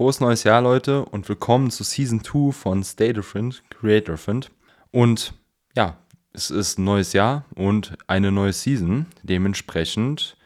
[0.00, 4.50] frohes neues Jahr, Leute, und willkommen zu Season 2 von Stay Different, Creator Different.
[4.90, 5.34] Und
[5.76, 5.98] ja,
[6.32, 9.04] es ist ein neues Jahr und eine neue Season.
[9.22, 10.38] Dementsprechend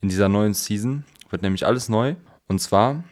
[0.00, 2.14] in dieser neuen Season wird nämlich alles neu.
[2.46, 3.02] Und zwar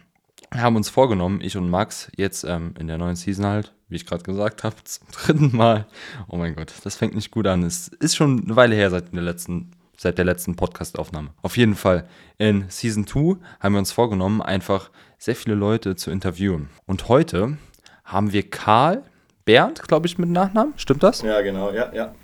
[0.54, 4.07] haben uns vorgenommen, ich und Max, jetzt ähm, in der neuen Season halt, wie ich
[4.07, 5.88] gerade gesagt habe, zum dritten Mal.
[6.29, 7.64] Oh mein Gott, das fängt nicht gut an.
[7.64, 11.30] Es ist schon eine Weile her seit der letzten, seit der letzten Podcast-Aufnahme.
[11.43, 16.11] Auf jeden Fall, in Season 2 haben wir uns vorgenommen, einfach sehr viele Leute zu
[16.11, 16.71] interviewen.
[16.87, 17.59] Und heute
[18.05, 19.05] haben wir Karl
[19.45, 20.73] Bernd, glaube ich, mit Nachnamen.
[20.79, 21.20] Stimmt das?
[21.20, 22.15] Ja, genau, ja, ja.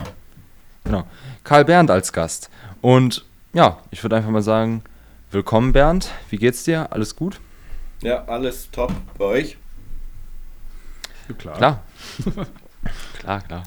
[0.83, 1.05] Genau.
[1.45, 2.49] Karl Bernd als Gast.
[2.81, 4.83] Und ja, ich würde einfach mal sagen,
[5.31, 6.11] willkommen Bernd.
[6.31, 6.91] Wie geht's dir?
[6.91, 7.39] Alles gut?
[8.01, 9.59] Ja, alles top bei euch.
[11.37, 11.57] Klar.
[11.59, 11.83] Klar.
[13.19, 13.63] klar, klar.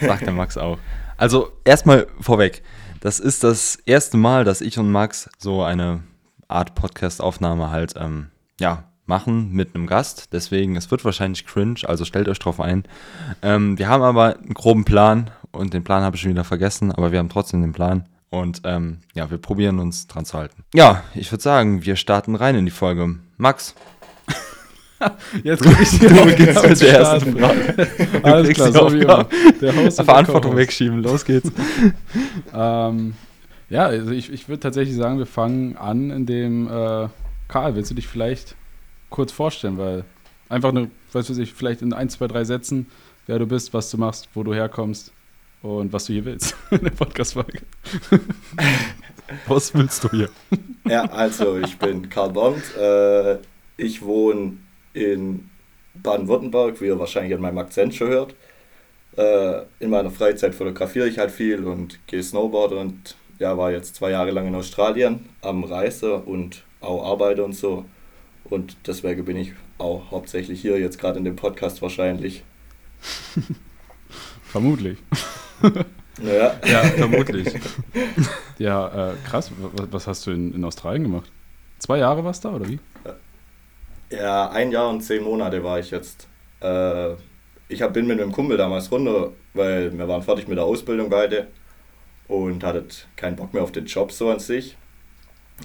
[0.00, 0.78] Sagt der Max auch.
[1.16, 2.62] Also erstmal vorweg.
[3.00, 6.04] Das ist das erste Mal, dass ich und Max so eine
[6.46, 10.32] Art Podcast-Aufnahme halt ähm, ja, machen mit einem Gast.
[10.32, 12.84] Deswegen, es wird wahrscheinlich cringe, also stellt euch drauf ein.
[13.42, 16.92] Ähm, wir haben aber einen groben Plan und den Plan habe ich schon wieder vergessen,
[16.92, 18.06] aber wir haben trotzdem den Plan.
[18.30, 20.62] Und ähm, ja, wir probieren uns dran zu halten.
[20.72, 23.16] Ja, ich würde sagen, wir starten rein in die Folge.
[23.36, 23.74] Max.
[25.42, 26.24] Jetzt gucke ich dir Du
[26.68, 27.88] mit der ersten Frage.
[28.22, 29.26] Alles klar, so wie immer.
[29.60, 31.50] Der Host Verantwortung wegschieben, los geht's.
[32.54, 33.14] ähm,
[33.68, 37.08] ja, also ich, ich würde tatsächlich sagen, wir fangen an, indem äh,
[37.50, 38.54] Karl, willst du dich vielleicht
[39.10, 40.04] kurz vorstellen, weil
[40.48, 42.86] einfach eine, weißt du, ich, vielleicht in ein, zwei, drei Sätzen,
[43.26, 45.12] wer du bist, was du machst, wo du herkommst
[45.60, 47.62] und was du hier willst in der Podcast-Folge.
[49.48, 50.28] was willst du hier?
[50.86, 52.62] Ja, also ich bin Karl Bond.
[52.76, 53.38] Äh,
[53.76, 54.58] ich wohne
[54.92, 55.50] in
[55.94, 58.36] Baden-Württemberg, wie ihr wahrscheinlich an meinem Akzent schon hört.
[59.16, 63.96] Äh, in meiner Freizeit fotografiere ich halt viel und gehe Snowboard und ja, war jetzt
[63.96, 67.84] zwei Jahre lang in Australien am Reise und auch arbeite und so.
[68.44, 72.42] Und deswegen bin ich auch hauptsächlich hier jetzt gerade in dem Podcast wahrscheinlich.
[74.42, 74.98] Vermutlich.
[76.22, 77.54] Ja, ja vermutlich.
[78.58, 79.52] ja, äh, krass.
[79.90, 81.30] Was, hast du in, in Australien gemacht?
[81.78, 82.80] Zwei Jahre warst du da oder wie?
[84.10, 86.26] Ja, ein Jahr und zehn Monate war ich jetzt.
[86.60, 87.12] Äh,
[87.68, 91.08] ich hab, bin mit einem Kumpel damals runter, weil wir waren fertig mit der Ausbildung
[91.08, 91.46] beide
[92.26, 92.84] und hatte
[93.16, 94.76] keinen Bock mehr auf den Job so an sich.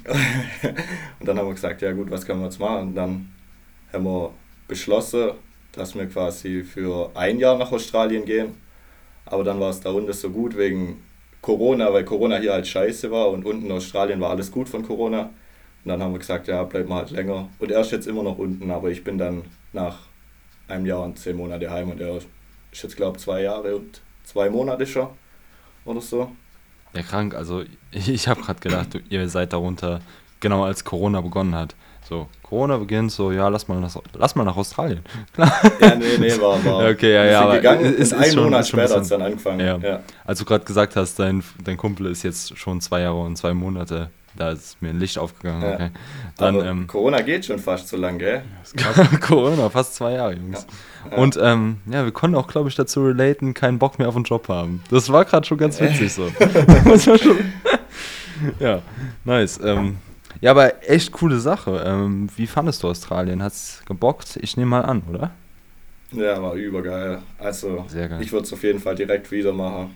[1.20, 2.90] und dann haben wir gesagt, ja gut, was können wir jetzt machen?
[2.90, 3.34] Und dann
[3.92, 4.32] haben wir
[4.68, 5.32] beschlossen,
[5.72, 8.56] dass wir quasi für ein Jahr nach Australien gehen.
[9.26, 11.04] Aber dann war es da unten so gut wegen
[11.42, 14.84] Corona, weil Corona hier halt scheiße war und unten in Australien war alles gut von
[14.84, 15.30] Corona.
[15.84, 17.50] Und dann haben wir gesagt, ja, bleiben wir halt länger.
[17.60, 20.08] Und er ist jetzt immer noch unten, aber ich bin dann nach
[20.68, 22.28] einem Jahr und zehn Monate heim und er ist
[22.72, 25.10] jetzt, glaube ich, zwei Jahre und zwei Monate schon
[25.86, 26.32] oder so.
[26.96, 27.36] Ja, krank.
[27.36, 30.02] Also ich, ich habe gerade gedacht, ihr seid darunter,
[30.40, 31.76] genau als Corona begonnen hat.
[32.08, 35.02] So, Corona beginnt, so, ja, lass mal nach, lass mal nach Australien.
[35.38, 36.90] ja, nee, nee, war, war.
[36.92, 37.42] Okay, ja, ja.
[37.42, 39.60] Aber gegangen, ist, ist ein schon, Monat später hat es dann angefangen.
[39.60, 39.78] Ja.
[39.78, 40.04] ja.
[40.24, 43.56] Als du gerade gesagt hast, dein, dein Kumpel ist jetzt schon zwei Jahre und zwei
[43.56, 45.62] Monate da ist mir ein Licht aufgegangen.
[45.62, 45.74] Ja.
[45.74, 45.90] Okay.
[46.38, 48.42] Dann, ähm, Corona geht schon fast so lange, gell?
[49.22, 50.68] Corona, fast zwei Jahre, Jungs.
[51.10, 51.18] Ja.
[51.18, 54.26] Und ähm, ja, wir konnten auch, glaube ich, dazu relaten, keinen Bock mehr auf einen
[54.26, 54.84] Job haben.
[54.90, 56.30] Das war gerade schon ganz witzig so.
[57.00, 57.20] schon
[58.60, 58.82] ja,
[59.24, 59.60] nice.
[59.64, 59.98] Ähm,
[60.42, 61.84] ja, aber echt coole Sache.
[61.86, 63.42] Ähm, wie fandest du Australien?
[63.42, 64.38] Hat's gebockt?
[64.42, 65.32] Ich nehme mal an, oder?
[66.12, 67.20] Ja, war übergeil.
[67.40, 67.86] Also,
[68.20, 69.96] ich würde es auf jeden Fall direkt wieder machen.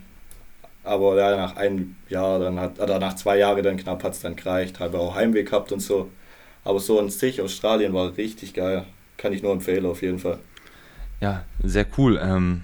[0.82, 4.20] Aber ja, nach einem Jahr, dann hat, oder nach zwei Jahren dann knapp hat es
[4.20, 6.10] dann gereicht, habe auch Heimweg gehabt und so.
[6.64, 8.84] Aber so an sich, Australien war richtig geil.
[9.16, 10.38] Kann ich nur empfehlen, auf jeden Fall.
[11.20, 12.18] Ja, sehr cool.
[12.22, 12.62] Ähm,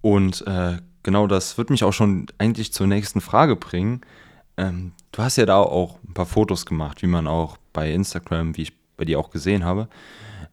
[0.00, 4.00] und äh, genau das wird mich auch schon eigentlich zur nächsten Frage bringen.
[4.56, 8.56] Ähm, du hast ja da auch ein paar Fotos gemacht, wie man auch bei Instagram,
[8.56, 9.88] wie ich bei dir auch gesehen habe.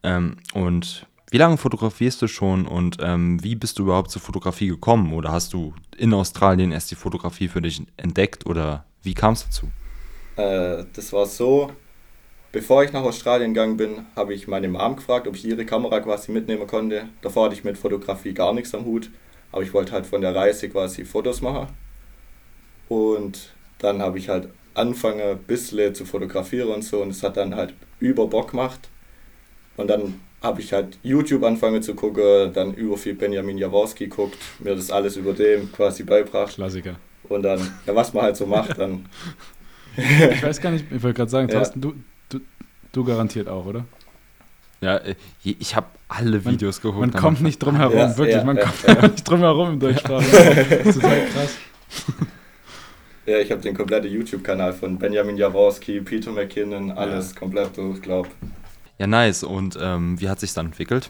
[0.02, 4.66] Ähm, und wie lange fotografierst du schon und ähm, wie bist du überhaupt zur Fotografie
[4.66, 5.12] gekommen?
[5.12, 9.44] Oder hast du in Australien erst die Fotografie für dich entdeckt oder wie kam es
[9.44, 9.68] dazu?
[10.36, 11.70] Äh, das war so,
[12.50, 16.00] bevor ich nach Australien gegangen bin, habe ich meine Mom gefragt, ob ich ihre Kamera
[16.00, 17.08] quasi mitnehmen konnte.
[17.22, 19.10] Davor hatte ich mit Fotografie gar nichts am Hut,
[19.52, 21.68] aber ich wollte halt von der Reise quasi Fotos machen.
[22.88, 27.36] Und dann habe ich halt angefangen, ein bisschen zu fotografieren und so und es hat
[27.36, 28.88] dann halt über Bock gemacht.
[29.76, 34.38] Und dann habe ich halt YouTube angefangen zu gucken, dann über viel Benjamin Jaworski guckt,
[34.58, 36.54] mir das alles über dem quasi beibracht.
[36.54, 36.96] Klassiker.
[37.28, 39.06] Und dann, ja, was man halt so macht, dann.
[39.96, 41.90] ich weiß gar nicht, ich wollte gerade sagen, Thorsten, ja.
[42.28, 42.44] du, du,
[42.92, 43.84] du garantiert auch, oder?
[44.80, 47.12] Ja, äh, ich habe alle Videos man, geholt.
[47.12, 49.08] Man kommt nicht drum herum, ja, wirklich, ja, man kommt ja.
[49.08, 50.68] nicht drum herum im Deutschsprachigen.
[50.84, 51.56] Das ist total krass.
[53.26, 58.28] Ja, ich habe den kompletten YouTube-Kanal von Benjamin Jaworski, Peter McKinnon, alles komplett durch, glaube
[59.00, 59.44] Ja, nice.
[59.44, 61.08] Und ähm, wie hat sich dann entwickelt?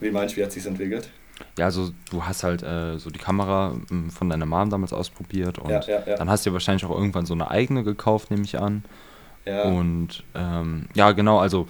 [0.00, 1.08] Wie meinst du, wie hat sich entwickelt?
[1.56, 5.60] Ja, also du hast halt äh, so die Kamera ähm, von deiner Mom damals ausprobiert
[5.60, 6.16] und Ja, ja, ja.
[6.16, 8.84] dann hast du wahrscheinlich auch irgendwann so eine eigene gekauft, nehme ich an.
[9.44, 9.62] Ja.
[9.62, 11.68] Und ähm, ja, genau, also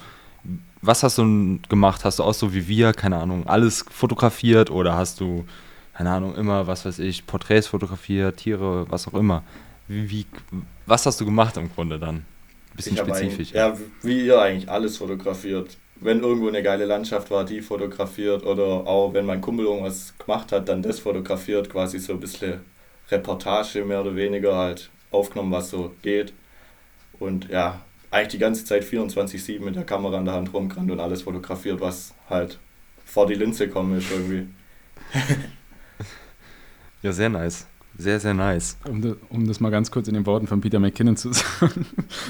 [0.81, 2.03] was hast du gemacht?
[2.03, 5.45] Hast du auch so wie wir, keine Ahnung, alles fotografiert oder hast du,
[5.93, 9.43] keine Ahnung, immer, was weiß ich, Porträts fotografiert, Tiere, was auch immer?
[9.87, 10.25] Wie, wie,
[10.87, 12.25] was hast du gemacht im Grunde dann?
[12.75, 13.23] Bisschen spezifisch.
[13.31, 15.77] eigentlich- Ja, wie ihr eigentlich alles fotografiert.
[15.95, 20.51] Wenn irgendwo eine geile Landschaft war, die fotografiert oder auch wenn mein Kumpel irgendwas gemacht
[20.51, 22.59] hat, dann das fotografiert, quasi so ein bisschen
[23.09, 26.33] Reportage mehr oder weniger halt aufgenommen, was so geht.
[27.19, 27.81] Und ja,
[28.11, 31.79] eigentlich die ganze Zeit 24-7 mit der Kamera in der Hand rumgerannt und alles fotografiert,
[31.79, 32.59] was halt
[33.05, 34.47] vor die Linse kommen ist irgendwie.
[37.01, 37.67] Ja, sehr nice.
[37.97, 38.77] Sehr, sehr nice.
[38.89, 41.85] Um, das, um das mal ganz kurz in den Worten von Peter McKinnon zu sagen,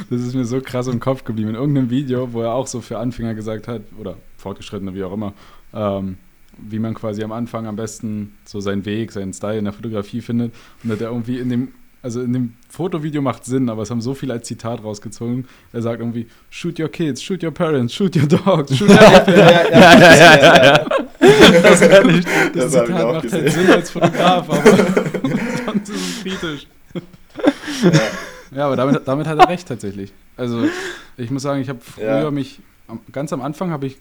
[0.10, 1.50] das ist mir so krass im Kopf geblieben.
[1.50, 5.14] In irgendeinem Video, wo er auch so für Anfänger gesagt hat, oder Fortgeschrittene, wie auch
[5.14, 5.34] immer,
[5.74, 6.18] ähm,
[6.58, 10.22] wie man quasi am Anfang am besten so seinen Weg, seinen Style in der Fotografie
[10.22, 10.54] findet.
[10.84, 11.70] Und hat er irgendwie in dem,
[12.02, 15.48] also in dem Fotovideo macht Sinn, aber es haben so viele als Zitat rausgezogen.
[15.72, 19.36] Er sagt irgendwie, shoot your kids, shoot your parents, shoot your dogs, shoot everything.
[19.38, 20.86] ja, ja, ja, ja, ja.
[21.62, 23.42] Das, ist ehrlich, das, Das Zitat macht gesehen.
[23.44, 25.13] halt Sinn als Fotograf, aber
[25.86, 26.68] sonst ist es kritisch.
[28.56, 30.14] Ja, aber damit, damit hat er recht tatsächlich.
[30.38, 30.64] Also
[31.18, 32.32] ich muss sagen, ich habe früher Ja.
[32.32, 33.98] mich, am, ganz am Anfang habe ich,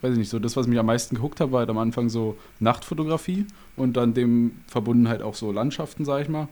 [0.00, 2.08] weiß ich nicht, so das, was mich am meisten gehuckt hat, war halt am Anfang
[2.08, 3.46] so Nachtfotografie
[3.76, 6.48] und dann dem verbunden halt auch so Landschaften, sag ich mal.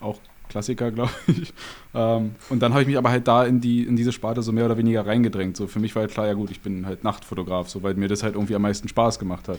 [0.00, 0.18] Auch
[0.50, 1.54] Klassiker, glaube ich.
[1.94, 4.52] Ähm, und dann habe ich mich aber halt da in, die, in diese Sparte so
[4.52, 5.56] mehr oder weniger reingedrängt.
[5.56, 8.08] So für mich war halt klar, ja gut, ich bin halt Nachtfotograf, so weil mir
[8.08, 9.58] das halt irgendwie am meisten Spaß gemacht hat.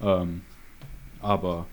[0.00, 0.40] Ähm,
[1.20, 1.66] aber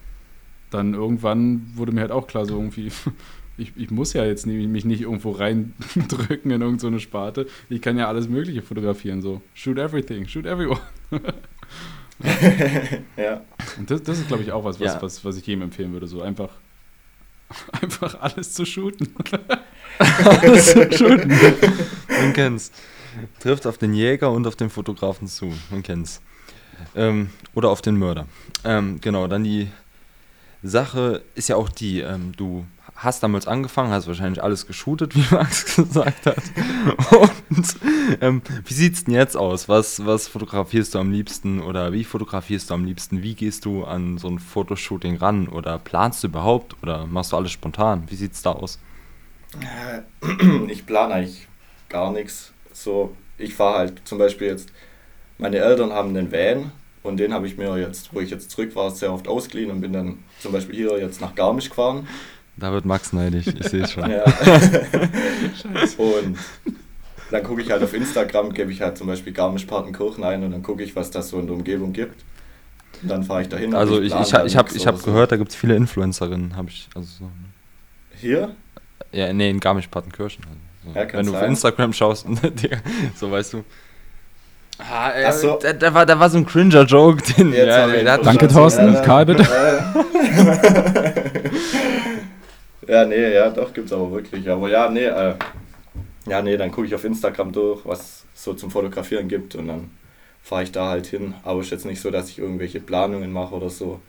[0.71, 2.91] dann irgendwann wurde mir halt auch klar, so irgendwie,
[3.57, 7.45] ich, ich muss ja jetzt nie, mich nicht irgendwo reindrücken in irgendeine so eine Sparte.
[7.69, 9.41] Ich kann ja alles Mögliche fotografieren, so.
[9.53, 10.79] Shoot everything, shoot everyone.
[13.17, 13.41] ja.
[13.77, 15.01] Und das, das ist, glaube ich, auch was, was, Ja.
[15.01, 16.49] was, was ich jedem empfehlen würde, so einfach,
[17.81, 19.09] einfach alles zu shooten.
[19.99, 21.31] Alles so schön.
[22.09, 22.71] Man kennt's.
[23.39, 25.53] Trifft auf den Jäger und auf den Fotografen zu.
[25.69, 26.21] Man kennt's.
[26.95, 28.25] Ähm, oder auf den Mörder.
[28.63, 29.67] Ähm, genau, dann die
[30.63, 32.65] Sache ist ja auch die, ähm, du
[32.95, 36.37] hast damals angefangen, hast wahrscheinlich alles geshootet, wie Max gesagt hat.
[37.49, 37.75] Und
[38.21, 39.67] ähm, wie sieht's denn jetzt aus?
[39.69, 43.23] Was, was fotografierst du am liebsten oder wie fotografierst du am liebsten?
[43.23, 45.47] Wie gehst du an so ein Fotoshooting ran?
[45.47, 48.03] Oder planst du überhaupt oder machst du alles spontan?
[48.07, 48.79] Wie sieht's da aus?
[49.59, 50.01] Äh,
[50.69, 51.47] Ich plane eigentlich
[51.89, 52.51] gar nichts.
[52.71, 54.71] So, ich fahre halt zum Beispiel jetzt,
[55.37, 56.71] meine Eltern haben einen Van
[57.03, 59.81] und den habe ich mir jetzt, wo ich jetzt zurück war, sehr oft ausgeliehen und
[59.81, 62.07] bin dann zum Beispiel hier jetzt nach Garmisch gefahren.
[62.57, 64.09] Da wird Max neidisch, ich sehe es schon.
[64.11, 64.23] Ja.
[65.97, 66.37] und
[67.31, 70.61] dann gucke ich halt auf Instagram, gebe ich halt zum Beispiel Garmisch-Partenkirchen ein und dann
[70.63, 72.23] gucke ich, was das so in der Umgebung gibt.
[73.01, 73.73] Und dann fahre ich dahin.
[73.73, 75.05] Also und ich, ich, ich habe ich hab so.
[75.05, 76.89] gehört, da gibt es viele Influencerinnen, habe ich.
[76.93, 77.31] Also so, ne?
[78.15, 78.55] Hier?
[79.11, 80.43] ja, nee, in Garmisch-Partenkirchen.
[80.45, 80.99] Also, so.
[80.99, 81.49] Ja, Wenn du auf sein.
[81.49, 82.27] Instagram schaust,
[83.15, 83.63] so weißt du.
[84.89, 85.59] Ah, ey, Ach so.
[85.61, 87.21] da, da, war, da war so ein Cringer-Joke.
[87.33, 88.47] Den, Jetzt ja, hat Danke.
[88.47, 88.93] Thorsten.
[88.93, 89.43] Ja, Karl, bitte.
[92.87, 94.49] ja, nee, ja, doch, gibt's aber wirklich.
[94.49, 95.35] Aber ja, nee, äh,
[96.27, 99.91] ja, nee, dann gucke ich auf Instagram durch, was so zum Fotografieren gibt und dann
[100.41, 101.35] fahre ich da halt hin.
[101.43, 103.99] Aber es ist jetzt nicht so, dass ich irgendwelche Planungen mache oder so.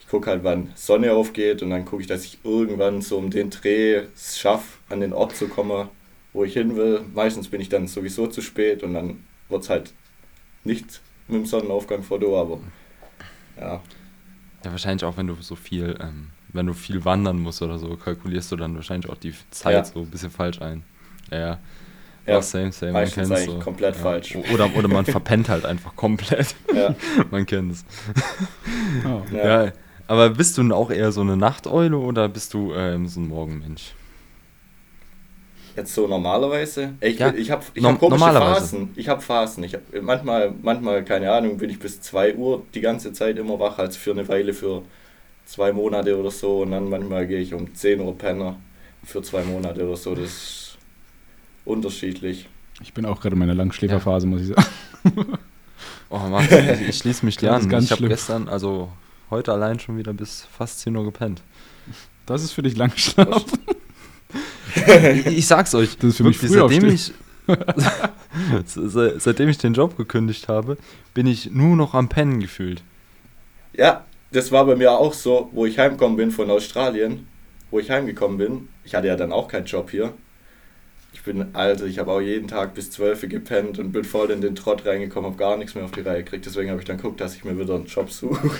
[0.00, 3.30] Ich gucke halt, wann Sonne aufgeht und dann gucke ich, dass ich irgendwann so um
[3.30, 5.88] den Dreh es schaffe, an den Ort zu kommen,
[6.32, 7.02] wo ich hin will.
[7.14, 9.92] Meistens bin ich dann sowieso zu spät und dann wird es halt
[10.64, 12.58] nicht mit dem Sonnenaufgang Foto, aber
[13.58, 13.80] ja.
[14.64, 17.96] Ja, wahrscheinlich auch, wenn du so viel, ähm, wenn du viel wandern musst oder so,
[17.96, 19.84] kalkulierst du dann wahrscheinlich auch die Zeit Ja.
[19.84, 20.82] so ein bisschen falsch ein.
[21.30, 21.58] Ja, ja.
[22.26, 22.92] Ja, Ja, same, same.
[22.92, 24.36] man meistens kennt's eigentlich komplett falsch.
[24.36, 26.54] O- Oder, oder man verpennt halt einfach komplett.
[26.74, 26.94] ja.
[27.30, 27.84] man kennt es.
[29.06, 29.22] Oh.
[29.34, 29.64] Ja.
[29.66, 29.72] Ja.
[30.08, 33.28] Aber bist du denn auch eher so eine Nachteule oder bist du ähm, so ein
[33.28, 33.92] Morgenmensch?
[35.78, 36.94] Jetzt so normalerweise?
[37.00, 38.60] Ich, Ja, ich habe ich norm- hab komische normalerweise.
[38.60, 38.90] Phasen.
[38.96, 39.62] Ich habe Phasen.
[39.64, 43.60] Ich hab, manchmal, manchmal, keine Ahnung, bin ich bis 2 Uhr die ganze Zeit immer
[43.60, 44.82] wach, als für eine Weile für
[45.46, 46.62] zwei Monate oder so.
[46.62, 48.56] Und dann manchmal gehe ich um 10 Uhr Penner
[49.04, 50.14] für zwei Monate oder so.
[50.16, 50.78] Das ist
[51.64, 52.48] unterschiedlich.
[52.82, 54.66] Ich bin auch gerade in meiner Langschläferphase, muss ich sagen.
[56.10, 57.68] Oh, Max, ich, ich schließe mich dir an.
[57.68, 58.88] ganz Ich habe gestern, also
[59.30, 61.42] heute allein schon wieder bis fast 10 Uhr gepennt.
[62.24, 63.44] Das ist für dich Langschlaf.
[65.26, 67.12] Ich, sag's euch, Das ist für mich wirklich, seitdem ich,
[68.66, 70.76] se- seitdem ich den Job gekündigt habe,
[71.14, 72.82] bin ich nur noch am Pennen gefühlt.
[73.72, 77.26] Ja, das war bei mir auch so, wo ich heimgekommen bin von Australien,
[77.70, 78.68] wo ich heimgekommen bin.
[78.84, 80.12] Ich hatte ja dann auch keinen Job hier.
[81.12, 84.30] ich bin, also ich habe auch jeden Tag bis 12 Uhr gepennt und bin voll
[84.30, 86.46] in den Trott reingekommen, habe gar nichts mehr auf die Reihe gekriegt.
[86.46, 88.50] Deswegen habe ich dann geguckt, dass ich mir wieder einen Job suche.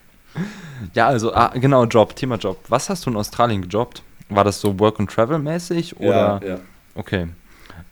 [0.94, 2.58] ja, also ah, genau, Job, Thema Job.
[2.68, 4.02] Was hast du in Australien gejobbt?
[4.28, 6.40] War das so Work and Travel mäßig oder?
[6.42, 6.58] Ja, ja.
[6.94, 7.28] Okay.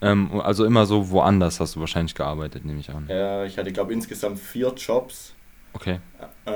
[0.01, 3.07] Ähm, also immer so woanders hast du wahrscheinlich gearbeitet, nehme ich an.
[3.09, 5.33] Ja, ich hatte glaube insgesamt vier Jobs.
[5.73, 5.99] Okay.
[6.45, 6.53] Äh,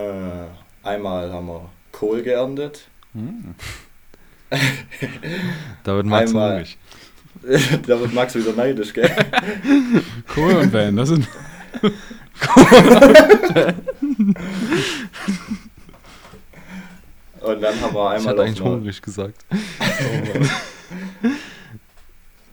[0.83, 2.87] einmal haben wir Kohl geerntet.
[3.13, 3.55] Hm.
[5.83, 6.65] da wird Max einmal,
[7.87, 9.09] da wird Max wieder neidisch, gell?
[10.27, 11.27] Kohl und Van, das sind.
[14.01, 15.70] und
[17.41, 18.19] dann haben wir einmal.
[18.19, 19.45] Ich hatte eigentlich hungrig gesagt.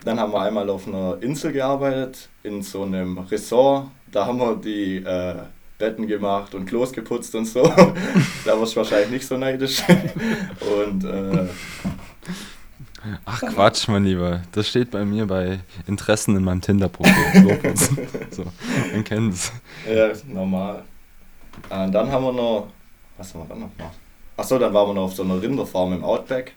[0.04, 3.88] dann haben wir einmal auf einer Insel gearbeitet, in so einem Ressort.
[4.10, 5.34] Da haben wir die äh,
[5.78, 7.62] Betten gemacht und Klos geputzt und so.
[8.44, 9.82] da warst du wahrscheinlich nicht so neidisch.
[10.86, 11.48] und äh,
[13.24, 14.42] Ach Quatsch, mein Lieber.
[14.52, 17.74] Das steht bei mir bei Interessen in meinem Tinder-Profil.
[18.30, 18.44] so,
[18.92, 19.52] man kennt es.
[19.88, 20.82] Ja, normal.
[21.70, 22.68] Und dann haben wir noch.
[23.16, 23.98] Was haben wir dann noch gemacht?
[24.38, 26.54] Achso, dann waren wir noch auf so einer Rinderfarm im Outback.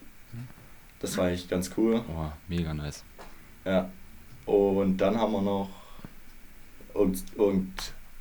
[1.00, 2.00] Das war eigentlich ganz cool.
[2.08, 3.02] Oh, mega nice.
[3.64, 3.90] Ja.
[4.46, 5.68] Und dann haben wir noch
[6.94, 7.72] und, und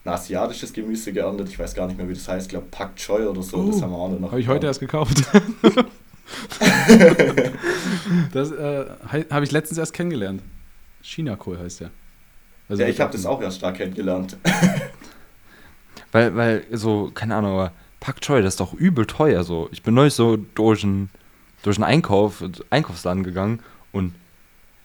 [0.04, 1.50] ein asiatisches Gemüse geerntet.
[1.50, 2.48] Ich weiß gar nicht mehr, wie das heißt.
[2.48, 3.58] Ich glaube, Pak Choi oder so.
[3.58, 4.32] Uh, das haben wir auch noch.
[4.32, 5.22] Habe ich heute erst gekauft.
[8.34, 8.86] das äh,
[9.30, 10.42] habe ich letztens erst kennengelernt.
[11.04, 11.92] China-Kohl heißt der.
[12.68, 14.38] Also ja, ich habe das auch erst stark kennengelernt.
[16.12, 19.46] weil, weil, so, keine Ahnung, aber Pak Choi, das ist doch übel teuer.
[19.46, 19.70] So.
[19.72, 21.10] Ich bin neulich so durch einen
[21.64, 23.60] durch einen Einkauf, Einkaufsladen gegangen
[23.92, 24.14] und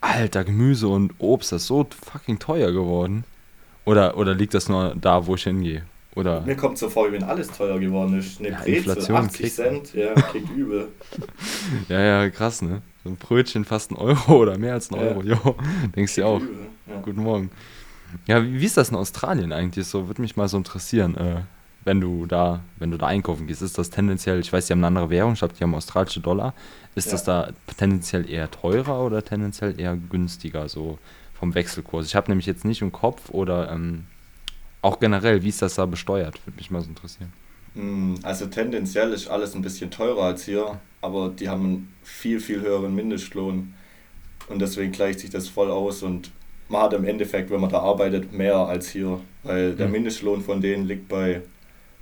[0.00, 3.24] alter, Gemüse und Obst, das ist so fucking teuer geworden.
[3.84, 5.84] Oder, oder liegt das nur da, wo ich hingehe?
[6.14, 8.40] Oder Mir kommt so vor, wie wenn alles teuer geworden ist.
[8.40, 9.54] Eine ja, Brezel, Inflation 80 kickt.
[9.54, 10.88] Cent, ja, kickt übel.
[11.88, 12.82] ja, ja, krass, ne?
[13.04, 15.22] So ein Brötchen fast ein Euro oder mehr als ein Euro.
[15.22, 15.38] Ja.
[15.44, 15.56] Jo,
[15.96, 16.40] denkst du auch.
[16.40, 17.00] Ja.
[17.02, 17.50] Guten Morgen.
[18.26, 20.06] Ja, wie, wie, ist das in Australien eigentlich so?
[20.08, 21.42] Würde mich mal so interessieren, äh,
[21.86, 23.62] wenn du da, wenn du da einkaufen gehst.
[23.62, 26.20] Ist das tendenziell, ich weiß, die haben eine andere Währung, ich glaube, die haben australische
[26.20, 26.52] Dollar.
[26.96, 27.12] Ist ja.
[27.12, 30.98] das da tendenziell eher teurer oder tendenziell eher günstiger, so
[31.32, 32.06] vom Wechselkurs?
[32.06, 34.06] Ich habe nämlich jetzt nicht im Kopf oder ähm,
[34.82, 36.44] auch generell, wie ist das da besteuert?
[36.44, 37.32] Würde mich mal so interessieren.
[37.74, 42.40] Mm, also tendenziell ist alles ein bisschen teurer als hier, aber die haben einen viel,
[42.40, 43.74] viel höheren Mindestlohn
[44.48, 46.32] und deswegen gleicht sich das voll aus und
[46.68, 49.92] man hat im Endeffekt, wenn man da arbeitet, mehr als hier, weil der mhm.
[49.92, 51.42] Mindestlohn von denen liegt bei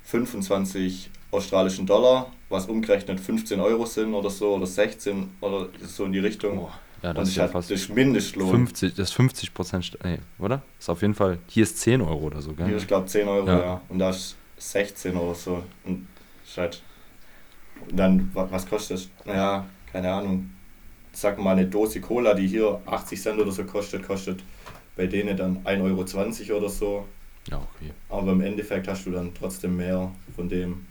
[0.04, 6.12] 25 australischen Dollar, was umgerechnet 15 Euro sind oder so, oder 16 oder so in
[6.12, 6.58] die Richtung.
[6.58, 6.70] Oh.
[7.02, 7.70] Ja, das ist ja fast.
[7.70, 8.48] Das Mindestlohn.
[8.48, 10.62] 50, das ist 50 Prozent, nee, oder?
[10.78, 12.66] Ist auf jeden Fall, hier ist 10 Euro oder so, gell?
[12.66, 13.58] Hier ist, glaube 10 Euro, ja.
[13.58, 13.80] ja.
[13.90, 15.62] Und da ist 16 oder so.
[15.84, 16.06] Und
[16.56, 16.82] halt,
[17.92, 19.08] dann, was kostet das?
[19.26, 20.50] Naja, keine Ahnung.
[21.12, 24.42] Sag mal, eine Dose Cola, die hier 80 Cent oder so kostet, kostet
[24.96, 27.06] bei denen dann 1,20 Euro oder so.
[27.50, 27.92] Ja, okay.
[28.08, 30.86] Aber im Endeffekt hast du dann trotzdem mehr von dem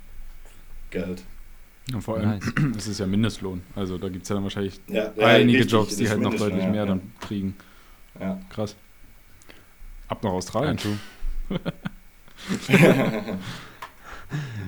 [0.89, 1.23] Geld.
[1.91, 2.53] Und vor allem, nice.
[2.77, 3.61] es ist ja Mindestlohn.
[3.75, 6.33] Also da gibt es ja dann wahrscheinlich ja, ja, einige richtig, Jobs, die halt noch
[6.33, 6.85] deutlich mehr ja.
[6.85, 7.55] dann kriegen.
[8.19, 8.39] Ja.
[8.49, 8.75] Krass.
[10.07, 10.77] Ab nach Australien.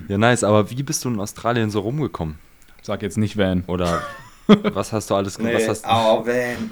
[0.08, 0.44] ja, nice.
[0.44, 2.40] Aber wie bist du in Australien so rumgekommen?
[2.82, 3.64] Sag jetzt nicht Van.
[3.68, 4.02] Oder
[4.48, 5.54] was hast du alles gemacht?
[5.56, 6.72] Nee, oh, Van.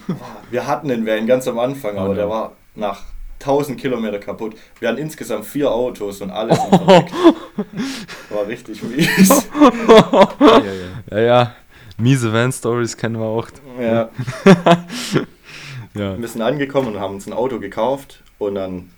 [0.50, 3.04] Wir hatten den Van ganz am Anfang, aber oh, der war nach
[3.40, 4.56] 1000 Kilometer kaputt.
[4.80, 6.78] Wir hatten insgesamt vier Autos und alles oh.
[8.30, 9.48] War richtig mies.
[10.40, 11.18] ja, ja.
[11.18, 11.56] ja, ja.
[11.98, 13.50] Miese Van-Stories kennen wir auch.
[13.80, 14.10] Ja.
[15.94, 16.18] ja.
[16.20, 18.90] Wir sind angekommen und haben uns ein Auto gekauft und dann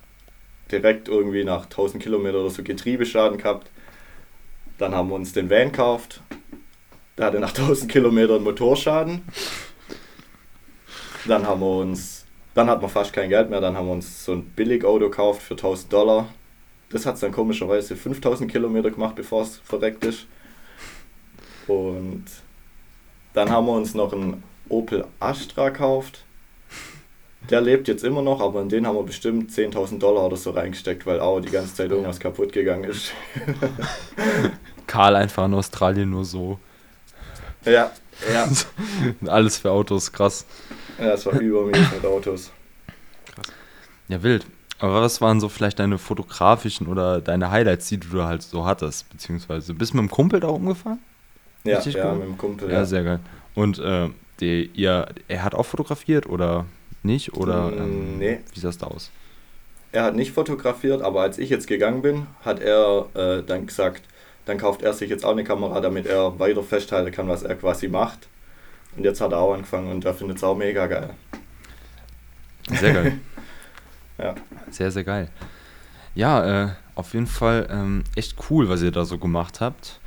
[0.72, 3.70] direkt irgendwie nach 1000 Kilometern oder so Getriebeschaden gehabt.
[4.78, 6.22] Dann haben wir uns den Van gekauft.
[7.18, 9.22] Der hatte nach 1000 Kilometern Motorschaden.
[11.26, 12.25] Dann haben wir uns
[12.56, 15.44] dann hat man fast kein Geld mehr, dann haben wir uns so ein Billigauto gekauft
[15.44, 16.30] für 1000 Dollar.
[16.90, 20.26] Das hat es dann komischerweise 5000 Kilometer gemacht, bevor es verreckt ist.
[21.68, 22.26] Und
[23.34, 26.24] dann haben wir uns noch einen Opel Astra gekauft.
[27.50, 30.52] Der lebt jetzt immer noch, aber in den haben wir bestimmt 10.000 Dollar oder so
[30.52, 33.12] reingesteckt, weil auch die ganze Zeit irgendwas kaputt gegangen ist.
[34.88, 36.58] Karl einfach in Australien nur so.
[37.66, 37.92] Ja,
[38.32, 38.48] ja.
[39.32, 40.46] Alles für Autos, krass.
[41.00, 42.52] Ja, es war übermäßig mit Autos.
[43.34, 43.48] Krass.
[44.08, 44.46] Ja, wild.
[44.80, 49.10] Aber was waren so vielleicht deine fotografischen oder deine Highlights, die du halt so hattest?
[49.10, 51.00] Beziehungsweise bist du mit dem Kumpel da rumgefahren?
[51.64, 52.20] Ja, Richtig ja, cool?
[52.20, 52.70] mit dem Kumpel.
[52.70, 52.86] Ja, ja.
[52.86, 53.20] sehr geil.
[53.56, 56.66] Und äh, die, ihr, er hat auch fotografiert oder
[57.04, 57.34] nicht?
[57.34, 58.40] Oder mm, ähm, nee.
[58.54, 59.12] wie sah es da aus?
[59.92, 64.04] Er hat nicht fotografiert, aber als ich jetzt gegangen bin, hat er äh, dann gesagt,
[64.46, 67.56] dann kauft er sich jetzt auch eine Kamera, damit er weiter festhalten kann, was er
[67.56, 68.28] quasi macht.
[68.96, 71.10] Und jetzt hat er auch angefangen und er findet es auch mega geil.
[72.70, 73.20] Sehr geil.
[74.18, 74.36] ja.
[74.72, 75.30] Sehr, sehr geil.
[76.14, 80.00] Ja, äh, auf jeden Fall ähm, echt cool, was ihr da so gemacht habt.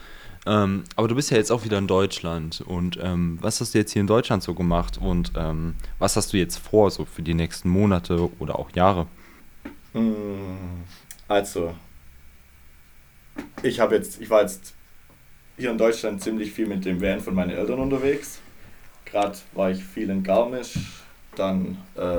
[0.47, 2.63] Ähm, aber du bist ja jetzt auch wieder in Deutschland.
[2.63, 4.97] Und ähm, was hast du jetzt hier in Deutschland so gemacht?
[4.99, 9.07] Und ähm, was hast du jetzt vor, so für die nächsten Monate oder auch Jahre?
[9.93, 10.85] Hm,
[11.29, 11.75] also,
[13.63, 14.75] ich habe jetzt, ich war jetzt
[15.57, 18.41] hier in Deutschland ziemlich viel mit dem Van von meinen Eltern unterwegs.
[19.05, 20.79] Gerade war ich viel in Garmisch,
[21.35, 22.19] dann äh,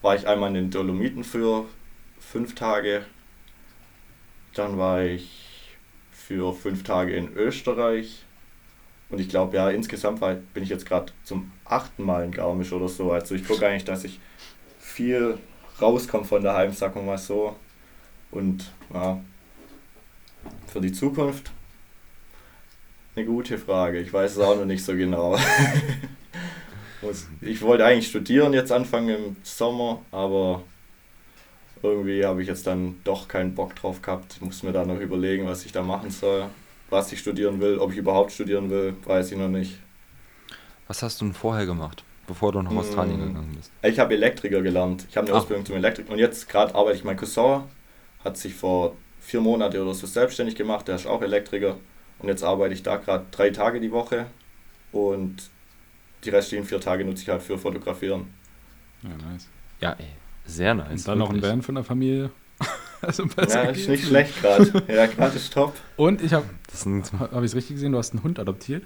[0.00, 1.66] war ich einmal in den Dolomiten für
[2.18, 3.04] fünf Tage.
[4.54, 5.76] Dann war ich
[6.10, 8.24] für fünf Tage in Österreich.
[9.10, 12.72] Und ich glaube, ja, insgesamt war, bin ich jetzt gerade zum achten Mal in Garmisch
[12.72, 13.12] oder so.
[13.12, 14.18] Also ich gucke eigentlich, dass ich
[14.78, 15.38] viel
[15.80, 17.56] rauskomme von daheim, sagen wir mal so.
[18.30, 19.20] Und ja,
[20.66, 21.52] für die Zukunft
[23.14, 23.98] eine gute Frage.
[23.98, 25.38] Ich weiß es auch noch nicht so genau.
[27.40, 30.62] ich wollte eigentlich studieren jetzt anfangen im Sommer, aber
[31.82, 34.34] irgendwie habe ich jetzt dann doch keinen Bock drauf gehabt.
[34.36, 36.46] Ich muss mir da noch überlegen, was ich da machen soll,
[36.90, 39.78] was ich studieren will, ob ich überhaupt studieren will, weiß ich noch nicht.
[40.88, 43.72] Was hast du denn vorher gemacht, bevor du nach Australien hm, gegangen bist?
[43.82, 45.06] Ich habe Elektriker gelernt.
[45.10, 45.40] Ich habe eine Ach.
[45.40, 47.04] Ausbildung zum Elektriker und jetzt gerade arbeite ich.
[47.04, 47.62] Mein Cousin
[48.24, 51.76] hat sich vor vier Monaten oder so selbstständig gemacht, der ist auch Elektriker
[52.18, 54.26] und jetzt arbeite ich da gerade drei Tage die Woche
[54.90, 55.50] und
[56.24, 58.32] die restlichen vier Tage nutze ich halt für Fotografieren.
[59.02, 59.48] Ja, nice.
[59.80, 60.06] Ja, ey,
[60.44, 60.90] sehr nice.
[60.90, 61.40] Und dann wirklich.
[61.42, 62.30] noch ein Van von der Familie.
[63.00, 64.84] also ja, ist nicht schlecht gerade.
[64.88, 65.74] Ja, gerade ist top.
[65.96, 66.46] Und ich habe,
[67.18, 68.84] habe ich es richtig gesehen, du hast einen Hund adoptiert?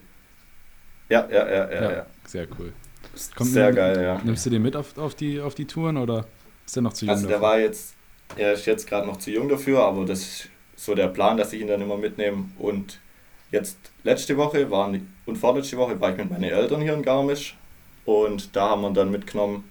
[1.09, 1.93] Ja, ja, ja, ja.
[1.93, 2.73] ja, Sehr cool.
[3.35, 4.21] Kommt sehr mit, geil, ja.
[4.25, 6.27] Nimmst du den mit auf, auf, die, auf die Touren oder
[6.65, 7.15] ist der noch zu jung?
[7.15, 7.49] Also der dafür?
[7.49, 7.96] war jetzt,
[8.37, 11.53] er ist jetzt gerade noch zu jung dafür, aber das ist so der Plan, dass
[11.53, 12.47] ich ihn dann immer mitnehme.
[12.59, 13.01] Und
[13.51, 17.57] jetzt letzte Woche waren, und vorletzte Woche war ich mit meinen Eltern hier in Garmisch
[18.05, 19.65] und da haben wir dann mitgenommen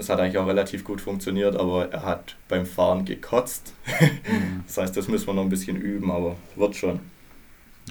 [0.00, 3.74] das hat eigentlich auch relativ gut funktioniert, aber er hat beim Fahren gekotzt.
[4.00, 4.62] Mhm.
[4.66, 7.00] Das heißt, das müssen wir noch ein bisschen üben, aber wird schon.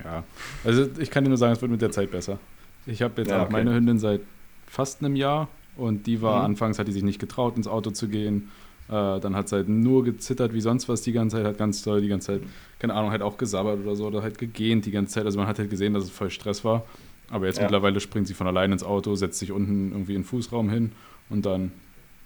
[0.03, 0.23] Ja,
[0.63, 2.39] also ich kann dir nur sagen, es wird mit der Zeit besser.
[2.85, 4.21] Ich habe jetzt ja, auch meine Hündin seit
[4.65, 6.45] fast einem Jahr und die war mhm.
[6.45, 8.49] anfangs, hat die sich nicht getraut, ins Auto zu gehen.
[8.89, 11.83] Äh, dann hat sie halt nur gezittert wie sonst was die ganze Zeit, hat ganz
[11.83, 12.41] toll die ganze Zeit,
[12.79, 15.25] keine Ahnung, halt auch gesabbert oder so oder halt gegähnt die ganze Zeit.
[15.25, 16.85] Also man hat halt gesehen, dass es voll Stress war.
[17.29, 17.63] Aber jetzt ja.
[17.63, 20.93] mittlerweile springt sie von allein ins Auto, setzt sich unten irgendwie in den Fußraum hin
[21.29, 21.71] und dann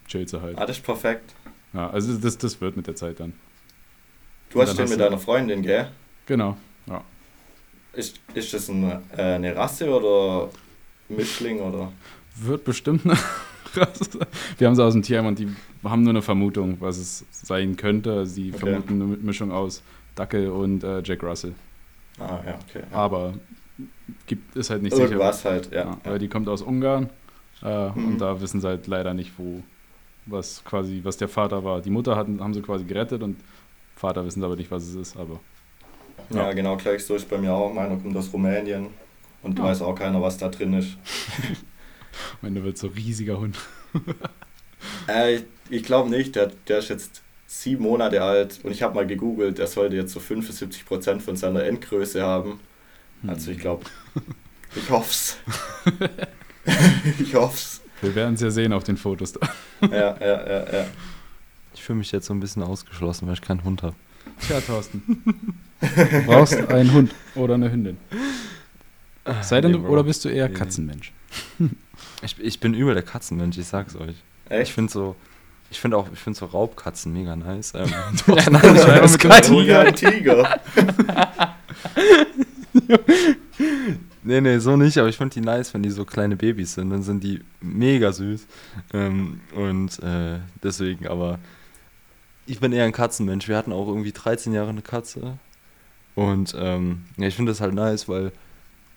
[0.07, 0.57] chillt sie halt.
[0.57, 1.35] Ah, das ist perfekt.
[1.73, 3.33] Ja, also das, das wird mit der Zeit dann.
[4.51, 5.89] Du hast den mit deiner Freundin, gell?
[6.27, 7.03] Genau, ja.
[7.91, 10.49] Ist, ist das ein, äh, eine Rasse oder
[11.09, 11.91] Mischling oder?
[12.37, 13.17] Wird bestimmt eine.
[14.57, 15.47] Wir haben sie aus dem Tierheim und die
[15.83, 18.25] haben nur eine Vermutung, was es sein könnte.
[18.25, 18.59] Sie okay.
[18.59, 19.83] vermuten eine Mischung aus
[20.15, 21.53] Dackel und äh, Jack Russell.
[22.19, 22.83] Ah, ja, okay.
[22.91, 22.97] Ja.
[22.97, 23.33] Aber
[24.27, 25.49] gibt, ist halt nicht Irgendwas sicher.
[25.49, 25.97] halt, ja.
[26.05, 26.17] ja.
[26.17, 27.09] Die kommt aus Ungarn
[27.63, 28.07] äh, mhm.
[28.07, 29.63] und da wissen sie halt leider nicht, wo,
[30.25, 31.81] was quasi, was der Vater war.
[31.81, 33.37] Die Mutter hatten, haben sie quasi gerettet und
[33.95, 35.39] Vater wissen aber nicht, was es ist, aber.
[36.29, 37.73] Ja, ja genau, gleich so ist bei mir auch.
[37.73, 38.87] Meiner kommt aus Rumänien
[39.41, 39.65] und ja.
[39.65, 40.97] weiß auch keiner, was da drin ist.
[42.41, 43.57] Meine wird so riesiger Hund.
[45.07, 48.95] äh, ich, ich glaube nicht, der, der ist jetzt sieben Monate alt und ich habe
[48.95, 52.59] mal gegoogelt, der sollte jetzt so 75% von seiner Endgröße haben.
[53.25, 53.85] Also ich glaube,
[54.75, 55.37] ich hoff's.
[57.19, 57.81] ich hoff's.
[58.01, 59.47] Wir werden es ja sehen auf den Fotos da.
[59.81, 60.87] Ja, ja, ja, ja.
[61.73, 63.95] Ich fühle mich jetzt so ein bisschen ausgeschlossen, weil ich keinen Hund habe.
[64.41, 65.43] Tja, Thorsten.
[65.79, 67.97] Du brauchst einen Hund oder eine Hündin.
[69.41, 71.11] Sei denn, nee, du, oder bist du eher Katzenmensch?
[72.21, 74.15] Ich, ich bin über der Katzenmensch, ich sag's euch.
[74.47, 74.69] Echt?
[74.69, 75.15] Ich finde so,
[75.69, 77.73] ich finde auch, ich finde so Raubkatzen mega nice.
[77.75, 77.89] Ähm,
[78.27, 79.93] ja, nein, ich war mit Tiger.
[79.93, 80.59] Tiger.
[84.25, 86.89] Nee, nee, so nicht, aber ich finde die nice, wenn die so kleine Babys sind.
[86.91, 88.47] Dann sind die mega süß.
[88.93, 91.39] Ähm, und äh, deswegen, aber
[92.45, 93.49] ich bin eher ein Katzenmensch.
[93.49, 95.37] Wir hatten auch irgendwie 13 Jahre eine Katze.
[96.15, 98.31] Und ähm, ja, ich finde das halt nice, weil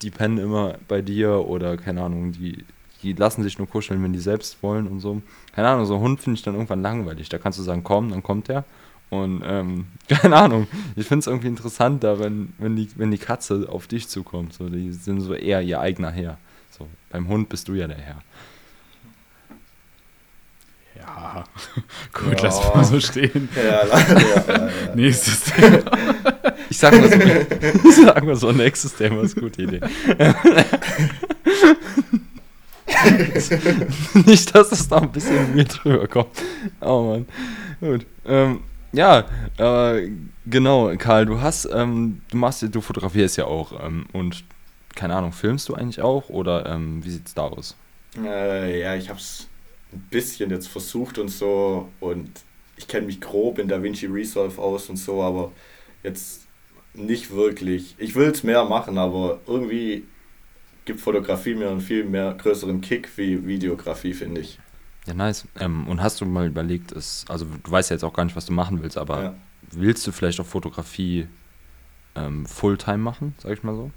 [0.02, 2.64] die pennen immer bei dir oder keine Ahnung, die,
[3.02, 5.22] die lassen sich nur kuscheln, wenn die selbst wollen und so.
[5.54, 7.28] Keine Ahnung, so ein Hund finde ich dann irgendwann langweilig.
[7.28, 8.64] Da kannst du sagen, komm, dann kommt der.
[9.08, 13.66] Und ähm, keine Ahnung, ich finde es irgendwie interessanter, wenn, wenn, die, wenn die Katze
[13.68, 14.52] auf dich zukommt.
[14.52, 16.38] So, die sind so eher ihr eigener Herr.
[16.70, 18.22] So, beim Hund bist du ja der Herr.
[20.98, 21.44] Ja,
[22.12, 22.44] gut, ja.
[22.44, 23.48] lass mal so stehen.
[23.54, 25.82] Ja, leider, ja, Nächstes Thema.
[26.68, 29.80] Ich sag mal so, sag mal so nächstes Thema ist eine gute Idee.
[34.26, 36.42] Nicht, dass es da ein bisschen mir drüber kommt.
[36.80, 37.26] Oh Mann.
[37.80, 38.04] Gut.
[38.26, 38.60] Ähm,
[38.92, 39.26] ja,
[39.58, 40.10] äh,
[40.46, 44.44] genau, Karl, du hast, ähm, du machst, du fotografierst ja auch ähm, und
[44.94, 47.76] keine Ahnung, filmst du eigentlich auch oder ähm, wie sieht's da aus?
[48.18, 49.46] Äh, ja, ich hab's
[49.92, 52.30] ein bisschen jetzt versucht und so und
[52.76, 55.52] ich kenne mich grob in DaVinci Resolve aus und so, aber
[56.02, 56.46] jetzt
[56.94, 57.94] nicht wirklich.
[57.98, 60.04] Ich will es mehr machen, aber irgendwie
[60.84, 64.58] gibt Fotografie mir einen viel mehr größeren Kick wie Videografie, finde ich.
[65.06, 65.46] Ja, nice.
[65.58, 68.36] Ähm, und hast du mal überlegt, ist, also du weißt ja jetzt auch gar nicht,
[68.36, 69.34] was du machen willst, aber ja.
[69.70, 71.28] willst du vielleicht auch Fotografie
[72.14, 73.90] ähm, Fulltime machen, sag ich mal so?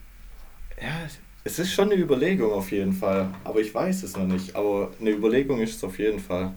[0.82, 1.08] Ja,
[1.43, 4.56] es ist schon eine Überlegung auf jeden Fall, aber ich weiß es noch nicht.
[4.56, 6.54] Aber eine Überlegung ist es auf jeden Fall.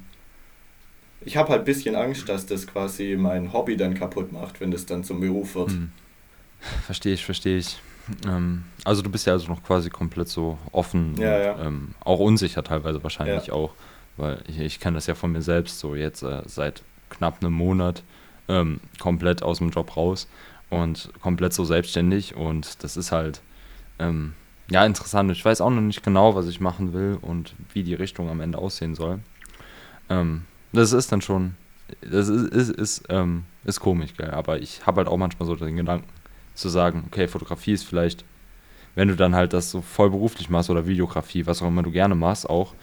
[1.24, 4.72] Ich habe halt ein bisschen Angst, dass das quasi mein Hobby dann kaputt macht, wenn
[4.72, 5.70] das dann zum Beruf wird.
[5.70, 5.92] Hm.
[6.86, 7.78] Verstehe ich, verstehe ich.
[8.26, 11.66] Ähm, also du bist ja also noch quasi komplett so offen, ja, und, ja.
[11.66, 13.54] Ähm, auch unsicher teilweise wahrscheinlich ja.
[13.54, 13.74] auch,
[14.16, 17.52] weil ich, ich kenne das ja von mir selbst so jetzt äh, seit knapp einem
[17.52, 18.02] Monat
[18.48, 20.28] ähm, komplett aus dem Job raus
[20.70, 23.40] und komplett so selbstständig und das ist halt
[23.98, 24.34] ähm,
[24.70, 25.30] ja interessant.
[25.32, 28.40] Ich weiß auch noch nicht genau, was ich machen will und wie die Richtung am
[28.40, 29.20] Ende aussehen soll.
[30.08, 31.54] Ähm, das ist dann schon,
[32.00, 34.30] das ist, ist, ist, ähm, ist komisch, gell?
[34.30, 36.08] aber ich habe halt auch manchmal so den Gedanken
[36.54, 38.24] zu sagen, okay, Fotografie ist vielleicht,
[38.94, 41.90] wenn du dann halt das so voll beruflich machst oder Videografie, was auch immer du
[41.90, 42.74] gerne machst, auch,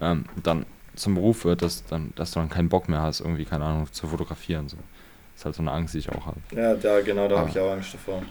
[0.00, 3.44] ähm, dann zum Beruf wird, dass, dann, dass du dann keinen Bock mehr hast, irgendwie,
[3.44, 4.68] keine Ahnung, zu fotografieren.
[4.68, 4.76] So.
[4.76, 6.40] Das ist halt so eine Angst, die ich auch habe.
[6.54, 8.22] Ja, da, genau, da habe ich auch Angst davor.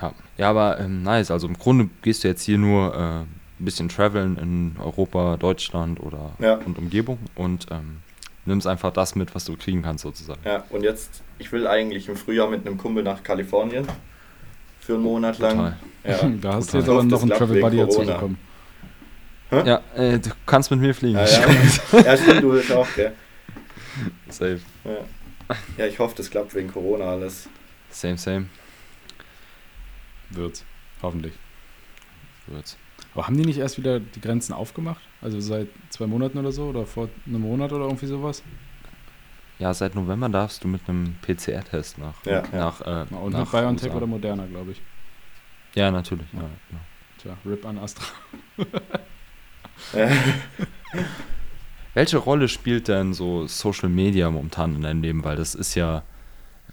[0.00, 1.30] Ja, ja aber ähm, nice.
[1.30, 6.00] Also im Grunde gehst du jetzt hier nur äh, ein bisschen traveln in Europa, Deutschland
[6.00, 6.54] oder ja.
[6.54, 7.98] und Umgebung und ähm,
[8.46, 10.40] nimmst einfach das mit, was du kriegen kannst sozusagen.
[10.44, 13.86] Ja, und jetzt, ich will eigentlich im Frühjahr mit einem Kumpel nach Kalifornien
[14.80, 15.76] für einen Monat lang.
[16.04, 18.38] Ja, da hast du jetzt aber noch einen Travel Buddy dazu bekommen.
[19.50, 21.18] Ja, äh, du kannst mit mir fliegen.
[21.18, 22.00] Ja, ja.
[22.04, 23.12] ja stimmt, du willst auch, gell?
[24.28, 24.58] Safe.
[24.84, 25.56] Ja.
[25.78, 27.48] ja, ich hoffe, das klappt wegen Corona alles.
[27.90, 28.46] Same, same.
[30.36, 30.64] Wird's.
[31.02, 31.34] Hoffentlich.
[32.46, 32.76] Wird's.
[33.14, 35.00] Aber haben die nicht erst wieder die Grenzen aufgemacht?
[35.20, 36.64] Also seit zwei Monaten oder so?
[36.64, 38.42] Oder vor einem Monat oder irgendwie sowas?
[39.58, 42.14] Ja, seit November darfst du mit einem PCR-Test nach.
[42.26, 43.02] Ja, nach, ja.
[43.02, 43.96] Äh, Und nach BioNTech USA.
[43.96, 44.82] oder Moderna, glaube ich.
[45.74, 46.26] Ja, natürlich.
[46.32, 46.40] Ja.
[46.40, 46.80] Ja, genau.
[47.18, 48.04] Tja, RIP an Astra.
[51.94, 55.22] Welche Rolle spielt denn so Social Media momentan in deinem Leben?
[55.24, 56.02] Weil das ist ja,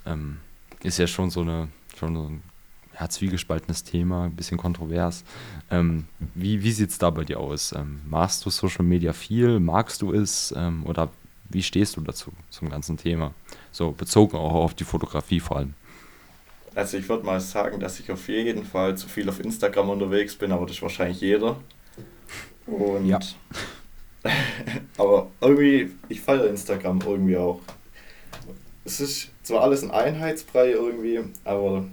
[0.06, 0.38] ähm,
[0.82, 2.41] ist ja schon so eine, schon so ein
[3.02, 5.24] ja, zwiegespaltenes Thema, ein bisschen kontrovers.
[5.72, 7.74] Ähm, wie wie sieht es da bei dir aus?
[7.74, 9.60] Ähm, machst du Social Media viel?
[9.60, 10.54] Magst du es?
[10.56, 11.10] Ähm, oder
[11.50, 13.34] wie stehst du dazu, zum ganzen Thema?
[13.72, 15.74] So bezogen auch auf die Fotografie vor allem.
[16.76, 20.36] Also ich würde mal sagen, dass ich auf jeden Fall zu viel auf Instagram unterwegs
[20.36, 21.58] bin, aber das ist wahrscheinlich jeder.
[22.68, 23.20] Und ja.
[24.98, 27.60] aber irgendwie, ich feiere Instagram irgendwie auch.
[28.86, 31.86] Es ist zwar alles ein Einheitsbrei irgendwie, aber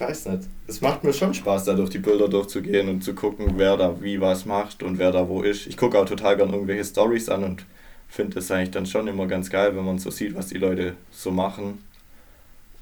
[0.00, 0.48] ich weiß nicht.
[0.66, 4.00] Es macht mir schon Spaß, da durch die Bilder durchzugehen und zu gucken, wer da
[4.00, 5.66] wie was macht und wer da wo ist.
[5.66, 7.66] Ich gucke auch total gern irgendwelche Stories an und
[8.08, 10.96] finde es eigentlich dann schon immer ganz geil, wenn man so sieht, was die Leute
[11.10, 11.84] so machen.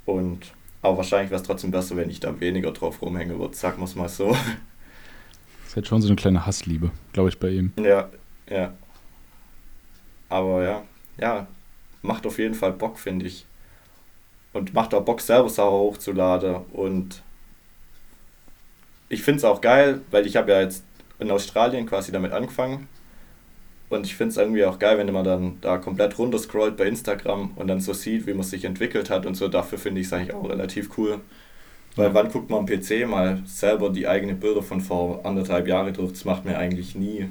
[0.07, 3.79] Und aber wahrscheinlich wäre es trotzdem besser, wenn ich da weniger drauf rumhängen würde, sagen
[3.79, 4.29] wir es mal so.
[4.29, 4.39] Das
[5.67, 7.73] ist halt schon so eine kleine Hassliebe, glaube ich, bei ihm.
[7.83, 8.09] Ja,
[8.49, 8.73] ja.
[10.29, 10.85] Aber ja,
[11.19, 11.49] ja,
[12.01, 13.48] macht auf jeden Fall Bock, finde ich
[14.59, 16.57] und macht auch Bock, selber Sachen hochzuladen.
[16.73, 17.23] Und
[19.09, 20.85] ich finde es auch geil, weil ich habe ja jetzt
[21.19, 22.89] in Australien quasi damit angefangen.
[23.89, 27.53] Und ich finde es irgendwie auch geil, wenn man dann da komplett runterscrollt bei Instagram
[27.57, 29.49] und dann so sieht, wie man sich entwickelt hat und so.
[29.49, 31.21] Dafür finde ich es eigentlich auch relativ cool.
[31.97, 35.95] Weil wann guckt man am PC mal selber die eigenen Bilder von vor anderthalb Jahren
[35.95, 36.13] durch?
[36.13, 37.29] Das macht mir eigentlich nie.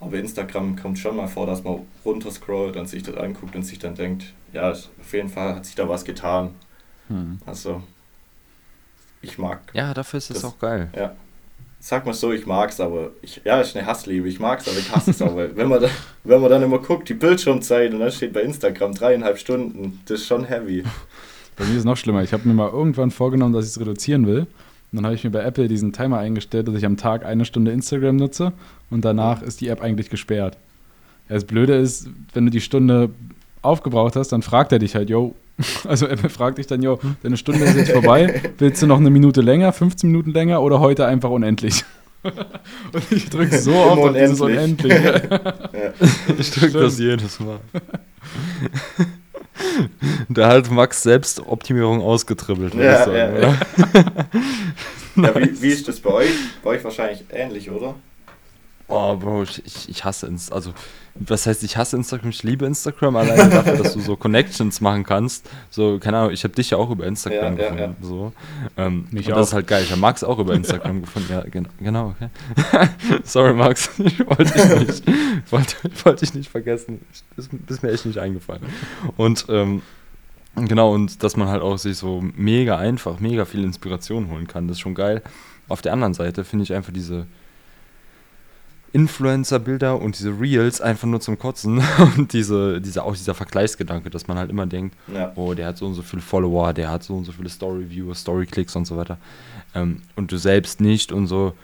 [0.00, 3.78] Aber Instagram kommt schon mal vor, dass man runterscrollt und sich das anguckt und sich
[3.78, 6.54] dann denkt, ja, auf jeden Fall hat sich da was getan.
[7.08, 7.38] Hm.
[7.44, 7.82] Also,
[9.20, 9.60] ich mag.
[9.74, 10.88] Ja, dafür ist es auch geil.
[10.96, 11.14] Ja.
[11.82, 14.28] Sag mal so, ich mag es, aber ich, ja, ist eine Hassliebe.
[14.28, 15.88] Ich mag es, aber ich hasse es auch, weil wenn man, da,
[16.24, 20.20] wenn man dann immer guckt, die Bildschirmzeit und dann steht bei Instagram dreieinhalb Stunden, das
[20.20, 20.84] ist schon heavy.
[21.56, 22.22] Bei mir ist es noch schlimmer.
[22.22, 24.46] Ich habe mir mal irgendwann vorgenommen, dass ich es reduzieren will.
[24.92, 27.44] Und dann habe ich mir bei Apple diesen Timer eingestellt, dass ich am Tag eine
[27.44, 28.52] Stunde Instagram nutze
[28.90, 30.56] und danach ist die App eigentlich gesperrt.
[31.28, 33.10] Ja, das Blöde ist, wenn du die Stunde
[33.62, 35.36] aufgebraucht hast, dann fragt er dich halt, yo,
[35.84, 39.10] also Apple fragt dich dann, yo, deine Stunde ist jetzt vorbei, willst du noch eine
[39.10, 41.84] Minute länger, 15 Minuten länger oder heute einfach unendlich?
[42.22, 44.92] Und ich drücke so oft auf dieses Unendlich.
[45.02, 45.20] ja.
[46.38, 47.60] Ich drücke das jedes Mal.
[50.28, 53.40] da hat Max selbst Optimierung ausgetribbelt, würde ja, ich sagen, ja?
[53.42, 53.56] Ja.
[55.22, 56.30] ja wie, wie ist das bei euch?
[56.62, 57.94] Bei euch wahrscheinlich ähnlich, oder?
[58.90, 60.56] Oh, Bro, ich, ich hasse Instagram.
[60.56, 60.72] Also,
[61.14, 62.30] was heißt, ich hasse Instagram?
[62.30, 65.48] Ich liebe Instagram alleine dafür, dass du so Connections machen kannst.
[65.70, 67.78] So, keine Ahnung, ich habe dich ja auch über Instagram ja, gefunden.
[67.78, 67.94] Ja, ja.
[68.00, 68.32] So.
[68.76, 69.38] Ähm, Mich und auch.
[69.38, 69.84] das ist halt geil.
[69.84, 71.32] Ich habe Max auch über Instagram gefunden.
[71.32, 72.88] Ja, genau, genau okay.
[73.24, 73.90] Sorry, Max.
[73.98, 77.00] Ich wollte dich nicht, wollte, wollte ich nicht vergessen.
[77.36, 78.62] Das ist mir echt nicht eingefallen.
[79.16, 79.82] Und, ähm,
[80.56, 84.66] Genau, und dass man halt auch sich so mega einfach, mega viel Inspiration holen kann,
[84.66, 85.22] das ist schon geil.
[85.68, 87.26] Auf der anderen Seite finde ich einfach diese,
[88.92, 91.82] Influencer-Bilder und diese Reels einfach nur zum Kotzen
[92.16, 95.32] und diese, diese, auch dieser Vergleichsgedanke, dass man halt immer denkt, ja.
[95.36, 98.14] oh, der hat so und so viele Follower, der hat so und so viele Story-Viewer,
[98.14, 99.18] Story-Clicks und so weiter.
[99.74, 101.54] Ähm, und du selbst nicht und so,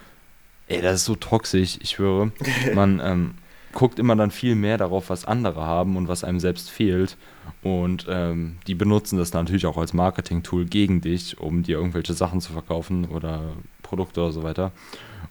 [0.69, 2.33] ey, das ist so toxisch, ich schwöre.
[2.75, 3.35] Man ähm,
[3.73, 7.17] guckt immer dann viel mehr darauf, was andere haben und was einem selbst fehlt.
[7.63, 12.41] Und ähm, die benutzen das natürlich auch als Marketing-Tool gegen dich, um dir irgendwelche Sachen
[12.41, 13.43] zu verkaufen oder
[13.87, 14.73] Produkte oder so weiter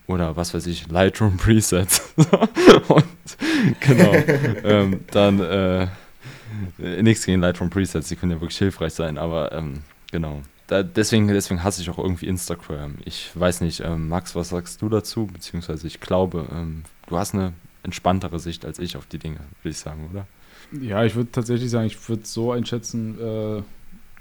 [0.08, 2.02] oder was weiß ich, Lightroom Presets.
[2.88, 3.06] und
[3.80, 4.14] genau,
[4.64, 5.88] ähm, dann äh,
[6.78, 10.42] nichts gegen Lightroom Presets, die können ja wirklich hilfreich sein, aber ähm, genau.
[10.68, 12.96] Da, deswegen, deswegen hasse ich auch irgendwie Instagram.
[13.06, 15.28] Ich weiß nicht, ähm, Max, was sagst du dazu?
[15.28, 19.70] Beziehungsweise ich glaube, ähm, du hast eine entspanntere Sicht als ich auf die Dinge, würde
[19.70, 20.26] ich sagen, oder?
[20.72, 23.62] Ja, ich würde tatsächlich sagen, ich würde so einschätzen, äh,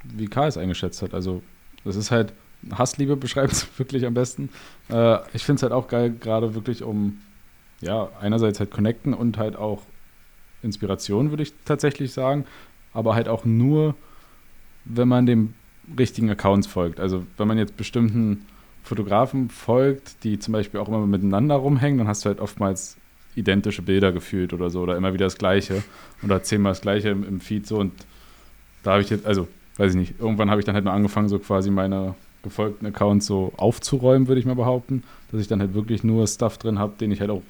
[0.04, 1.14] wie Karl es eingeschätzt hat.
[1.14, 1.42] Also,
[1.82, 2.34] das ist halt,
[2.72, 4.50] Hassliebe beschreibt es wirklich am besten.
[4.90, 7.20] Äh, ich finde es halt auch geil, gerade wirklich um,
[7.80, 9.82] ja, einerseits halt connecten und halt auch
[10.62, 12.46] Inspiration, würde ich tatsächlich sagen.
[12.92, 13.94] Aber halt auch nur,
[14.84, 15.54] wenn man dem
[15.98, 17.00] richtigen Accounts folgt.
[17.00, 18.46] Also wenn man jetzt bestimmten
[18.82, 22.96] Fotografen folgt, die zum Beispiel auch immer miteinander rumhängen, dann hast du halt oftmals
[23.34, 25.82] identische Bilder gefühlt oder so oder immer wieder das Gleiche
[26.22, 27.92] oder zehnmal das Gleiche im, im Feed so und
[28.82, 31.28] da habe ich jetzt, also weiß ich nicht, irgendwann habe ich dann halt mal angefangen,
[31.28, 35.02] so quasi meine gefolgten Accounts so aufzuräumen, würde ich mal behaupten.
[35.32, 37.42] Dass ich dann halt wirklich nur Stuff drin habe, den ich halt auch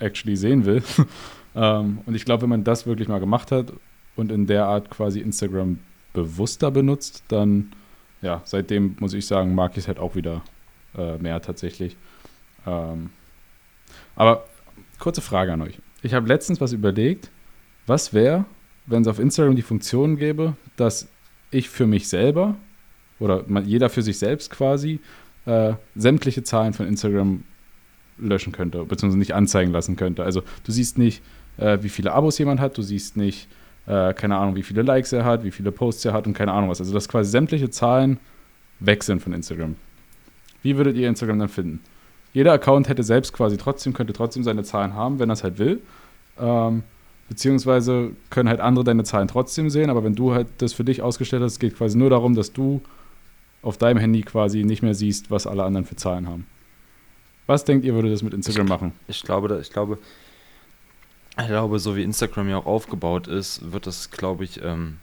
[0.00, 0.82] actually sehen will.
[1.54, 3.72] ähm, und ich glaube, wenn man das wirklich mal gemacht hat
[4.16, 5.78] und in der Art quasi Instagram
[6.12, 7.72] bewusster benutzt, dann,
[8.22, 10.42] ja, seitdem muss ich sagen, mag ich es halt auch wieder
[10.96, 11.96] äh, mehr tatsächlich.
[12.66, 13.10] Ähm,
[14.16, 14.44] aber
[14.98, 15.78] kurze Frage an euch.
[16.02, 17.30] Ich habe letztens was überlegt,
[17.86, 18.44] was wäre,
[18.86, 21.08] wenn es auf Instagram die Funktion gäbe, dass
[21.50, 22.56] ich für mich selber
[23.20, 25.00] oder jeder für sich selbst quasi
[25.46, 27.42] äh, sämtliche Zahlen von Instagram
[28.18, 30.24] löschen könnte, beziehungsweise nicht anzeigen lassen könnte.
[30.24, 31.22] Also du siehst nicht,
[31.56, 33.48] äh, wie viele Abos jemand hat, du siehst nicht,
[33.86, 36.52] äh, keine Ahnung, wie viele Likes er hat, wie viele Posts er hat und keine
[36.52, 36.80] Ahnung was.
[36.80, 38.18] Also dass quasi sämtliche Zahlen
[38.80, 39.76] weg sind von Instagram.
[40.62, 41.80] Wie würdet ihr Instagram dann finden?
[42.32, 45.58] Jeder Account hätte selbst quasi trotzdem, könnte trotzdem seine Zahlen haben, wenn er es halt
[45.58, 45.80] will.
[46.38, 46.82] Ähm,
[47.28, 51.02] beziehungsweise können halt andere deine Zahlen trotzdem sehen, aber wenn du halt das für dich
[51.02, 52.80] ausgestellt hast, geht quasi nur darum, dass du
[53.68, 56.46] auf deinem Handy quasi nicht mehr siehst, was alle anderen für Zahlen haben.
[57.46, 58.92] Was denkt ihr, würde das mit Instagram machen?
[59.08, 59.98] Ich glaube, ich glaube,
[61.38, 64.98] ich glaube, so wie Instagram ja auch aufgebaut ist, wird das, glaube ich, ähm,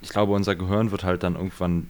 [0.00, 1.88] ich glaube, unser Gehirn wird halt dann irgendwann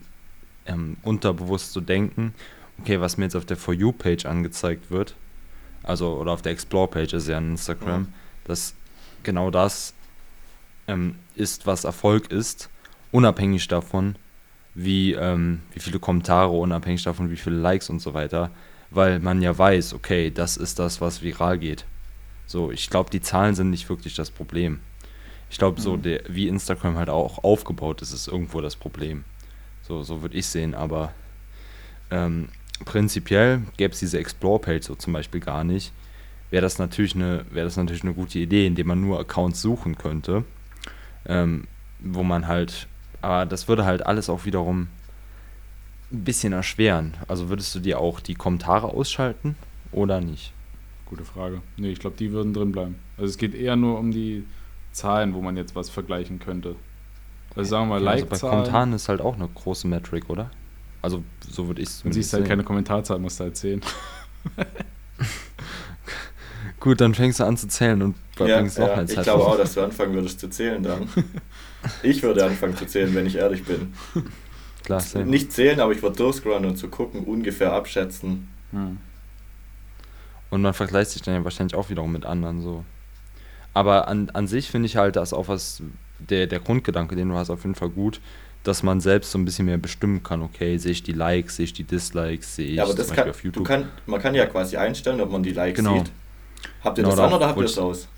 [0.66, 2.34] ähm, unterbewusst so denken,
[2.80, 5.14] okay, was mir jetzt auf der For You-Page angezeigt wird,
[5.82, 8.08] also oder auf der Explore-Page ist ja in Instagram, ja.
[8.44, 8.74] dass
[9.22, 9.94] genau das
[10.88, 12.68] ähm, ist, was Erfolg ist,
[13.12, 14.16] unabhängig davon,
[14.76, 18.50] wie, ähm, wie viele Kommentare, unabhängig davon, wie viele Likes und so weiter,
[18.90, 21.86] weil man ja weiß, okay, das ist das, was viral geht.
[22.46, 24.80] So, ich glaube, die Zahlen sind nicht wirklich das Problem.
[25.50, 26.02] Ich glaube, so mhm.
[26.02, 29.24] der, wie Instagram halt auch aufgebaut ist, ist irgendwo das Problem.
[29.82, 31.12] So, so würde ich sehen, aber
[32.10, 32.50] ähm,
[32.84, 35.92] prinzipiell gäbe es diese Explore-Page so zum Beispiel gar nicht.
[36.50, 39.96] Wäre das, natürlich eine, wär das natürlich eine gute Idee, indem man nur Accounts suchen
[39.96, 40.44] könnte,
[41.24, 41.66] ähm,
[41.98, 42.88] wo man halt
[43.22, 44.88] aber das würde halt alles auch wiederum
[46.12, 47.14] ein bisschen erschweren.
[47.28, 49.56] Also würdest du dir auch die Kommentare ausschalten
[49.92, 50.52] oder nicht?
[51.06, 51.62] Gute Frage.
[51.76, 52.96] Nee, ich glaube, die würden drin bleiben.
[53.16, 54.44] Also es geht eher nur um die
[54.92, 56.76] Zahlen, wo man jetzt was vergleichen könnte.
[57.54, 60.50] Also sagen wir mal, like also bei Kommentaren ist halt auch eine große Metrik, oder?
[61.02, 63.80] Also so würde ich es Du siehst halt keine Kommentarzahl, musst du halt zählen.
[66.80, 69.56] Gut, dann fängst du an zu zählen und ja, bringst noch ja, Ich glaube auch,
[69.56, 71.08] dass du anfangen würdest zu zählen dann.
[72.02, 73.92] Ich würde anfangen zu zählen, wenn ich ehrlich bin.
[74.84, 78.48] Klar, Nicht zählen, aber ich würde durchscrollen und zu gucken, ungefähr abschätzen.
[78.70, 78.98] Hm.
[80.50, 82.84] Und man vergleicht sich dann ja wahrscheinlich auch wiederum mit anderen so.
[83.74, 85.82] Aber an, an sich finde ich halt, dass auch was,
[86.18, 88.20] der, der Grundgedanke, den du hast, auf jeden Fall gut,
[88.62, 91.64] dass man selbst so ein bisschen mehr bestimmen kann, okay, sehe ich die Likes, sehe
[91.64, 93.64] ich die Dislikes, sehe ich ja, aber das kann, auf YouTube.
[93.64, 95.98] Du kann, man kann ja quasi einstellen, ob man die Likes genau.
[95.98, 96.12] sieht.
[96.82, 98.08] Habt ihr genau, das an oder habt ihr das aus?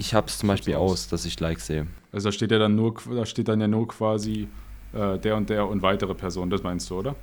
[0.00, 1.86] Ich habe es zum Beispiel aus, dass ich Likes sehe.
[2.10, 4.48] Also da steht ja dann nur, da steht dann ja nur quasi
[4.94, 7.14] äh, der und der und weitere Personen, das meinst du, oder?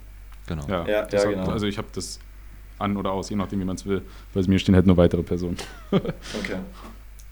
[0.46, 0.64] Genau.
[0.68, 1.48] Ja, ja, ja genau.
[1.48, 2.20] Also ich habe das
[2.78, 4.04] an oder aus, je nachdem, wie man es will.
[4.32, 5.58] Bei mir stehen halt nur weitere Personen.
[5.92, 6.60] okay.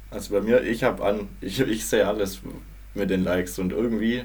[0.09, 2.39] Also bei mir, ich habe an, ich, ich sehe alles
[2.95, 4.23] mit den Likes und irgendwie,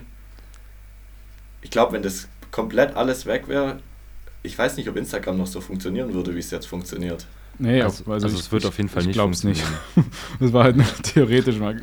[1.61, 3.81] ich glaube, wenn das komplett alles weg wäre,
[4.43, 7.27] ich weiß nicht, ob Instagram noch so funktionieren würde, wie es jetzt funktioniert.
[7.59, 9.69] Nee, also, also, also es wird auf jeden Fall ich nicht funktionieren.
[9.97, 10.09] Nicht.
[10.41, 11.77] das war halt theoretisch mal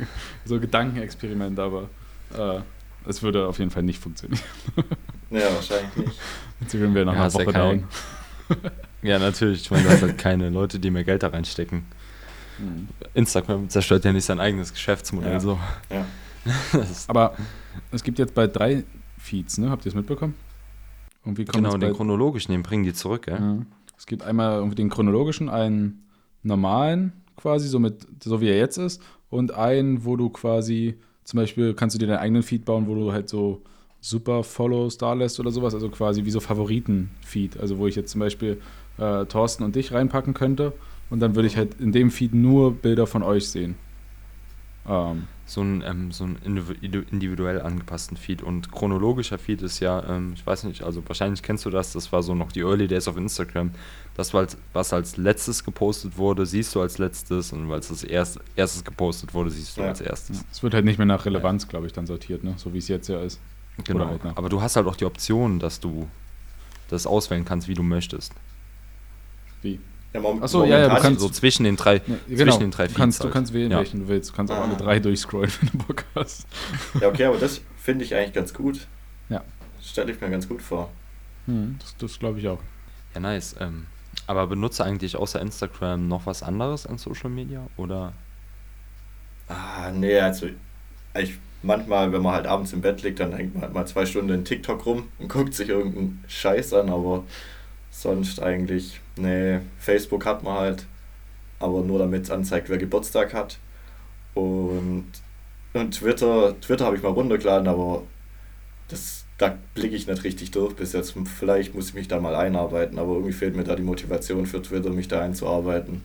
[0.44, 1.88] so ein Gedankenexperiment, aber
[2.36, 2.60] äh,
[3.06, 4.40] es würde auf jeden Fall nicht funktionieren.
[5.30, 6.18] ja, wahrscheinlich nicht.
[6.60, 7.84] Jetzt sind wir nach ja, einer Woche ja down.
[9.02, 9.62] ja, natürlich.
[9.62, 11.84] Ich meine, du hast halt keine Leute, die mehr Geld da reinstecken.
[12.58, 12.88] Mhm.
[13.14, 15.40] Instagram zerstört ja nicht sein eigenes Geschäftsmodell ja.
[15.40, 15.58] so.
[15.90, 16.06] Ja.
[17.06, 17.36] Aber
[17.92, 18.84] es gibt jetzt bald drei
[19.18, 19.70] Feeds, ne?
[19.70, 20.34] Habt ihr es mitbekommen?
[21.24, 23.38] genau, den chronologischen, den bringen die zurück, gell?
[23.38, 23.56] Ja.
[23.98, 26.04] Es gibt einmal irgendwie den chronologischen, einen
[26.42, 31.38] normalen quasi, so, mit, so wie er jetzt ist, und einen, wo du quasi, zum
[31.38, 33.62] Beispiel kannst du dir deinen eigenen Feed bauen, wo du halt so
[34.00, 38.12] super Follows da lässt oder sowas, also quasi wie so Favoriten-Feed, also wo ich jetzt
[38.12, 38.60] zum Beispiel
[38.96, 40.72] äh, Thorsten und dich reinpacken könnte
[41.10, 43.74] und dann würde ich halt in dem Feed nur Bilder von euch sehen.
[44.88, 48.42] Ähm, so ein, ähm, so ein individuell angepassten Feed.
[48.42, 52.12] Und chronologischer Feed ist ja, ähm, ich weiß nicht, also wahrscheinlich kennst du das, das
[52.12, 53.70] war so noch die Early Days auf Instagram.
[54.14, 58.04] Das, war, was als letztes gepostet wurde, siehst du als letztes und weil es als
[58.04, 59.88] erst, erstes gepostet wurde, siehst du ja.
[59.88, 60.44] als erstes.
[60.52, 62.54] Es wird halt nicht mehr nach Relevanz, glaube ich, dann sortiert, ne?
[62.56, 63.40] so wie es jetzt ja ist.
[63.84, 66.08] Genau, halt aber du hast halt auch die Option, dass du
[66.88, 68.32] das auswählen kannst, wie du möchtest.
[69.62, 69.80] Wie?
[70.22, 72.44] Ja, Achso, ja, ja, du kannst so zwischen den drei, ja, genau.
[72.52, 73.30] zwischen den drei du kannst, halt.
[73.30, 73.78] du kannst wählen, ja.
[73.78, 74.30] welchen du willst.
[74.30, 74.64] Du kannst auch ah.
[74.64, 76.46] alle drei durchscrollen, wenn du Bock hast.
[77.00, 78.86] Ja, okay, aber das finde ich eigentlich ganz gut.
[79.28, 79.42] Ja.
[79.82, 80.90] Stelle ich mir ganz gut vor.
[81.46, 82.60] Hm, das das glaube ich auch.
[83.14, 83.56] Ja, nice.
[83.60, 83.86] Ähm,
[84.26, 87.66] aber benutze eigentlich außer Instagram noch was anderes an Social Media?
[87.76, 88.12] Oder?
[89.48, 90.48] Ah, nee, also
[91.18, 94.06] ich, manchmal, wenn man halt abends im Bett liegt, dann hängt man halt mal zwei
[94.06, 97.24] Stunden in TikTok rum und guckt sich irgendeinen Scheiß an, aber
[98.02, 100.86] sonst eigentlich Nee, Facebook hat man halt,
[101.58, 103.58] aber nur damit es anzeigt, wer Geburtstag hat.
[104.34, 105.06] Und,
[105.72, 108.02] und Twitter, Twitter habe ich mal runtergeladen, aber
[108.88, 111.14] das, da blicke ich nicht richtig durch bis jetzt.
[111.38, 114.62] Vielleicht muss ich mich da mal einarbeiten, aber irgendwie fehlt mir da die Motivation für
[114.62, 116.02] Twitter, mich da einzuarbeiten.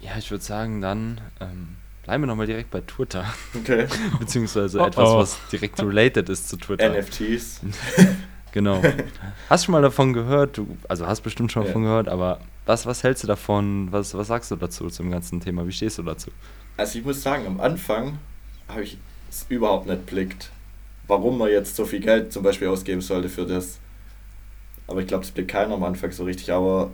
[0.00, 3.24] Ja, ich würde sagen, dann ähm, bleiben wir nochmal direkt bei Twitter.
[3.54, 3.86] Okay.
[4.20, 5.18] Beziehungsweise oh, etwas, oh.
[5.18, 6.90] was direkt related ist zu Twitter.
[6.90, 7.62] NFTs.
[8.54, 8.80] Genau.
[9.50, 10.58] hast du schon mal davon gehört?
[10.58, 11.66] Du, also hast bestimmt schon ja.
[11.66, 13.90] davon gehört, aber was, was hältst du davon?
[13.90, 15.66] Was, was sagst du dazu, zum ganzen Thema?
[15.66, 16.30] Wie stehst du dazu?
[16.76, 18.18] Also ich muss sagen, am Anfang
[18.68, 18.96] habe ich
[19.28, 20.52] es überhaupt nicht blickt,
[21.08, 23.80] warum man jetzt so viel Geld zum Beispiel ausgeben sollte für das.
[24.86, 26.52] Aber ich glaube, das blickt keiner am Anfang so richtig.
[26.52, 26.92] Aber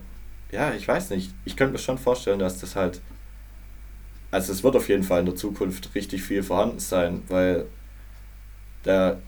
[0.50, 1.34] ja, ich weiß nicht.
[1.44, 3.02] Ich könnte mir schon vorstellen, dass das halt.
[4.30, 7.66] Also es wird auf jeden Fall in der Zukunft richtig viel vorhanden sein, weil
[8.86, 9.18] der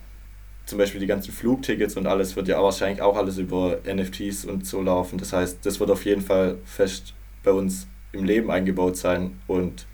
[0.66, 4.66] zum Beispiel die ganzen Flugtickets und alles wird ja wahrscheinlich auch alles über NFTs und
[4.66, 5.18] so laufen.
[5.18, 9.40] Das heißt, das wird auf jeden Fall fest bei uns im Leben eingebaut sein.
[9.46, 9.86] Und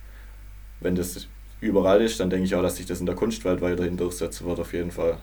[0.80, 1.26] wenn das
[1.60, 4.60] überall ist, dann denke ich auch, dass sich das in der Kunstwelt weiterhin durchsetzen wird,
[4.60, 5.18] auf jeden Fall.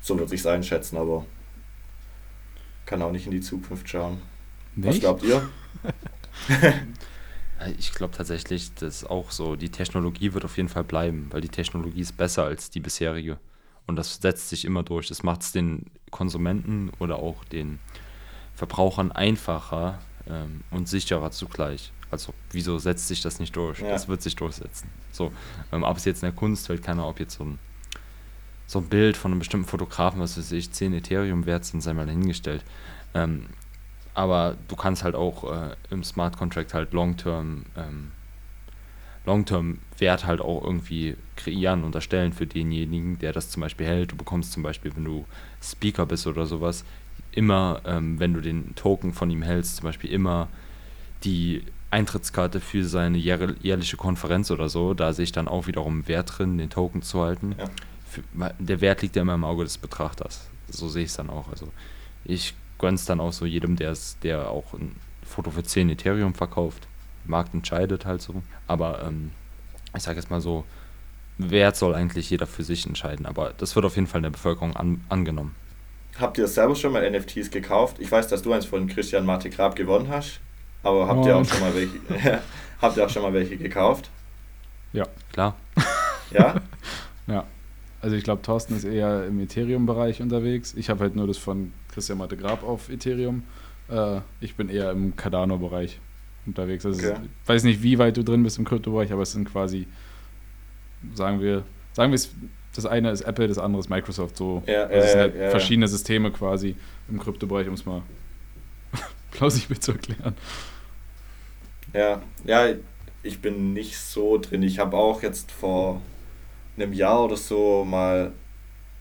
[0.00, 1.24] So würde ich es einschätzen, aber
[2.84, 4.18] kann auch nicht in die Zukunft schauen.
[4.76, 4.88] Nicht?
[4.88, 5.48] Was glaubt ihr?
[7.78, 11.48] ich glaube tatsächlich, dass auch so, die Technologie wird auf jeden Fall bleiben, weil die
[11.48, 13.38] Technologie ist besser als die bisherige.
[13.86, 15.08] Und das setzt sich immer durch.
[15.08, 17.78] Das macht es den Konsumenten oder auch den
[18.54, 21.92] Verbrauchern einfacher ähm, und sicherer zugleich.
[22.10, 23.80] Also wieso setzt sich das nicht durch?
[23.80, 23.88] Ja.
[23.88, 24.88] Das wird sich durchsetzen.
[25.12, 25.32] So,
[25.72, 27.58] ähm, ob es jetzt in der Kunstwelt, keine Ahnung, ob jetzt so ein,
[28.66, 31.92] so ein Bild von einem bestimmten Fotografen, was weiß ich, 10 Ethereum wert sind, sei
[31.94, 32.64] mal dahingestellt.
[33.14, 33.46] Ähm,
[34.14, 38.12] aber du kannst halt auch äh, im Smart Contract halt Long-Term ähm,
[39.26, 44.12] Long-Term-Wert halt auch irgendwie kreieren und erstellen für denjenigen, der das zum Beispiel hält.
[44.12, 45.26] Du bekommst zum Beispiel, wenn du
[45.62, 46.84] Speaker bist oder sowas,
[47.32, 50.48] immer, ähm, wenn du den Token von ihm hältst, zum Beispiel immer
[51.24, 54.94] die Eintrittskarte für seine jährliche Konferenz oder so.
[54.94, 57.54] Da sehe ich dann auch wiederum Wert drin, den Token zu halten.
[57.58, 57.64] Ja.
[58.08, 58.22] Für,
[58.58, 60.48] der Wert liegt ja immer im Auge des Betrachters.
[60.68, 61.48] So sehe ich es dann auch.
[61.50, 61.68] Also
[62.24, 66.86] ich gönne es dann auch so jedem, der auch ein Foto für 10 Ethereum verkauft
[67.28, 68.42] Markt entscheidet halt so.
[68.66, 69.32] Aber ähm,
[69.94, 70.64] ich sage jetzt mal so,
[71.38, 73.26] Wert soll eigentlich jeder für sich entscheiden.
[73.26, 75.54] Aber das wird auf jeden Fall in der Bevölkerung an, angenommen.
[76.18, 77.96] Habt ihr selber schon mal NFTs gekauft?
[77.98, 80.40] Ich weiß, dass du eins von Christian Marte Grab gewonnen hast.
[80.82, 81.26] Aber habt oh.
[81.26, 82.40] ihr auch schon mal welche,
[82.80, 84.10] habt ihr auch schon mal welche gekauft?
[84.92, 85.06] Ja.
[85.32, 85.56] Klar.
[86.30, 86.54] Ja?
[87.26, 87.44] ja.
[88.00, 90.74] Also ich glaube, Thorsten ist eher im Ethereum-Bereich unterwegs.
[90.74, 93.42] Ich habe halt nur das von Christian Marte Grab auf Ethereum.
[93.90, 96.00] Äh, ich bin eher im Cardano-Bereich
[96.46, 96.86] unterwegs.
[96.86, 97.18] Also okay.
[97.42, 99.86] ich weiß nicht, wie weit du drin bist im Kryptobereich, aber es sind quasi,
[101.14, 102.30] sagen wir, sagen wir es,
[102.74, 104.36] das eine ist Apple, das andere ist Microsoft.
[104.36, 106.76] So, ja, also es sind halt ja, verschiedene Systeme quasi
[107.08, 108.02] im Kryptobereich, um es mal
[109.30, 110.34] plausibel zu erklären.
[111.92, 112.74] Ja, ja,
[113.22, 114.62] ich bin nicht so drin.
[114.62, 116.02] Ich habe auch jetzt vor
[116.76, 118.32] einem Jahr oder so mal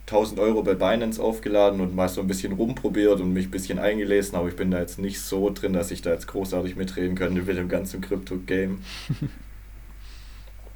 [0.08, 3.80] 1000 Euro bei Binance aufgeladen und mal so ein bisschen rumprobiert und mich ein bisschen
[3.80, 7.16] eingelesen, aber ich bin da jetzt nicht so drin, dass ich da jetzt großartig mitreden
[7.16, 8.82] könnte mit dem ganzen Crypto-Game.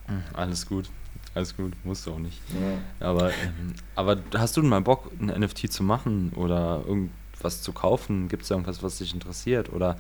[0.08, 0.90] Hm, alles gut,
[1.36, 2.42] alles gut, musst du auch nicht.
[2.50, 3.08] Ja.
[3.08, 7.72] Aber, ähm, aber hast du denn mal Bock, ein NFT zu machen oder irgendwas zu
[7.72, 8.28] kaufen?
[8.28, 9.98] Gibt es irgendwas, was dich interessiert oder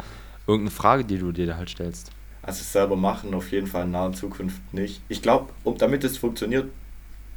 [0.47, 2.11] irgendeine Frage, die du dir da halt stellst?
[2.41, 5.01] Also selber machen auf jeden Fall in naher Zukunft nicht.
[5.09, 6.69] Ich glaube, um, damit es funktioniert,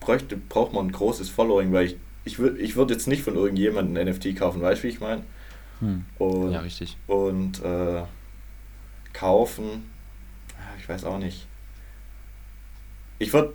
[0.04, 3.36] bräuchte, braucht man ein großes Following, weil ich, ich würde ich würd jetzt nicht von
[3.36, 5.22] irgendjemandem ein NFT kaufen, weißt du, wie ich meine?
[5.80, 6.04] Hm.
[6.50, 6.96] ja, richtig.
[7.06, 8.02] Und äh,
[9.12, 9.90] kaufen,
[10.78, 11.46] ich weiß auch nicht.
[13.18, 13.52] Ich würde,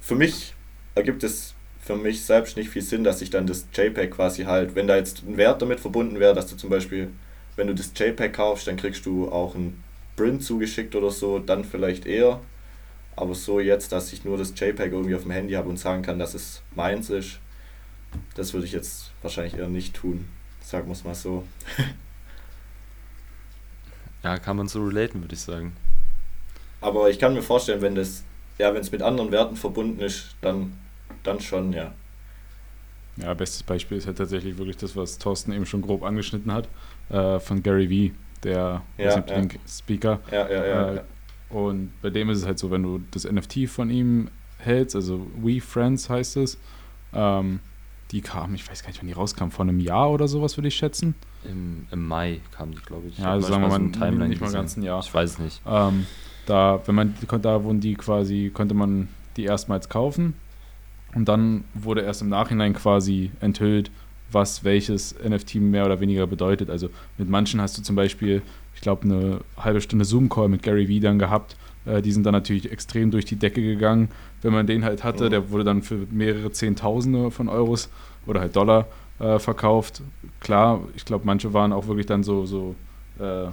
[0.00, 0.54] für mich
[0.94, 1.54] ergibt es
[1.88, 4.96] für mich selbst nicht viel Sinn, dass ich dann das JPEG quasi halt, wenn da
[4.96, 7.08] jetzt ein Wert damit verbunden wäre, dass du zum Beispiel,
[7.56, 9.82] wenn du das JPEG kaufst, dann kriegst du auch ein
[10.14, 12.40] Print zugeschickt oder so, dann vielleicht eher.
[13.18, 16.02] Aber so jetzt, dass ich nur das JPEG irgendwie auf dem Handy habe und sagen
[16.02, 17.40] kann, dass es meins ist,
[18.36, 20.28] das würde ich jetzt wahrscheinlich eher nicht tun.
[20.60, 21.42] Sagen wir es mal so.
[24.22, 25.76] ja, kann man so relaten, würde ich sagen.
[26.80, 28.22] Aber ich kann mir vorstellen, wenn das,
[28.56, 30.78] ja, wenn es mit anderen Werten verbunden ist, dann,
[31.24, 31.92] dann schon, ja.
[33.16, 36.68] Ja, bestes Beispiel ist halt tatsächlich wirklich das, was Thorsten eben schon grob angeschnitten hat,
[37.08, 38.14] äh, von Gary Vee,
[38.44, 39.48] der ja, ja.
[39.66, 40.20] Speaker.
[40.30, 41.02] Ja, ja, ja, äh,
[41.50, 44.28] und bei dem ist es halt so, wenn du das NFT von ihm
[44.58, 46.58] hältst, also We Friends heißt es,
[47.12, 47.60] ähm,
[48.10, 50.68] die kam, ich weiß gar nicht, wann die rauskam, vor einem Jahr oder sowas würde
[50.68, 51.14] ich schätzen.
[51.44, 53.18] Im, im Mai kam die, glaube ich.
[53.18, 55.00] Ja, also sagen wir mal, Timeline nicht mal ganz ein Jahr.
[55.00, 55.62] Ich weiß es nicht.
[55.66, 56.06] Ähm,
[56.46, 60.34] da, wenn man, da wurden die quasi, konnte man die erstmals kaufen
[61.14, 63.90] und dann wurde erst im Nachhinein quasi enthüllt,
[64.30, 66.70] was welches NFT mehr oder weniger bedeutet.
[66.70, 68.42] Also mit manchen hast du zum Beispiel
[68.78, 71.56] ich glaube, eine halbe Stunde Zoom-Call mit Gary Vee dann gehabt.
[71.84, 74.08] Äh, die sind dann natürlich extrem durch die Decke gegangen.
[74.40, 75.28] Wenn man den halt hatte, oh.
[75.28, 77.88] der wurde dann für mehrere Zehntausende von Euros
[78.24, 78.86] oder halt Dollar
[79.18, 80.02] äh, verkauft.
[80.38, 82.76] Klar, ich glaube, manche waren auch wirklich dann so, so
[83.18, 83.48] äh,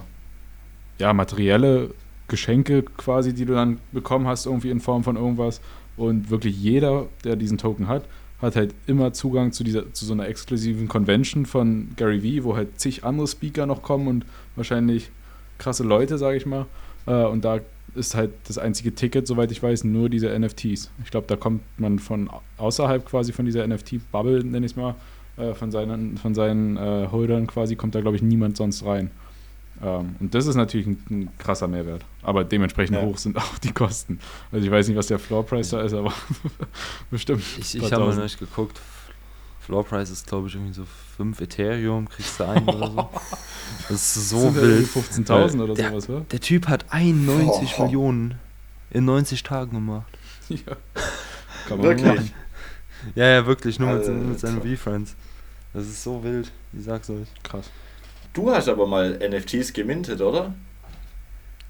[1.00, 1.90] ja, materielle
[2.28, 5.60] Geschenke quasi, die du dann bekommen hast, irgendwie in Form von irgendwas.
[5.96, 8.04] Und wirklich jeder, der diesen Token hat,
[8.40, 12.54] hat halt immer Zugang zu dieser zu so einer exklusiven Convention von Gary Vee, wo
[12.54, 15.10] halt zig andere Speaker noch kommen und wahrscheinlich
[15.58, 16.66] krasse Leute, sage ich mal.
[17.06, 17.60] Äh, und da
[17.94, 20.90] ist halt das einzige Ticket, soweit ich weiß, nur diese NFTs.
[21.02, 24.94] Ich glaube, da kommt man von außerhalb quasi von dieser NFT-Bubble, nenne ich es mal,
[25.36, 29.10] äh, von seinen, von seinen äh, Holdern quasi, kommt da, glaube ich, niemand sonst rein.
[29.82, 32.04] Ähm, und das ist natürlich ein, ein, krasser Mehrwert.
[32.22, 33.02] Aber dementsprechend ja.
[33.02, 34.20] hoch sind auch die Kosten.
[34.50, 36.12] Also ich weiß nicht, was der Floorprice da ist, aber
[37.10, 37.42] bestimmt.
[37.58, 38.80] Ich, ich habe mal nicht geguckt.
[39.66, 40.84] Floorprice ist, glaube ich, irgendwie so
[41.16, 43.10] 5 Ethereum, kriegst du ein oder so.
[43.88, 44.86] Das ist so das wild.
[44.86, 46.20] 15.000 oder der, sowas, oder?
[46.20, 47.82] Der Typ hat 91 oh.
[47.82, 48.38] Millionen
[48.90, 50.06] in 90 Tagen gemacht.
[50.48, 50.76] Ja.
[51.66, 52.06] Kann man wirklich?
[52.06, 52.32] Machen.
[53.16, 55.16] Ja, ja, wirklich, nur mit, mit seinen V-Friends.
[55.72, 57.26] Das ist so wild, ich sag's euch.
[57.42, 57.68] Krass.
[58.32, 60.54] Du hast aber mal NFTs gemintet, oder?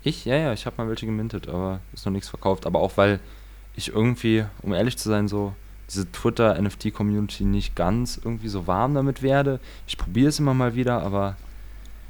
[0.02, 0.26] Ich?
[0.26, 2.66] Ja, ja, ich habe mal welche gemintet, aber ist noch nichts verkauft.
[2.66, 3.20] Aber auch weil
[3.74, 5.54] ich irgendwie, um ehrlich zu sein, so
[5.90, 9.60] diese Twitter-NFT-Community nicht ganz irgendwie so warm damit werde.
[9.86, 11.36] Ich probiere es immer mal wieder, aber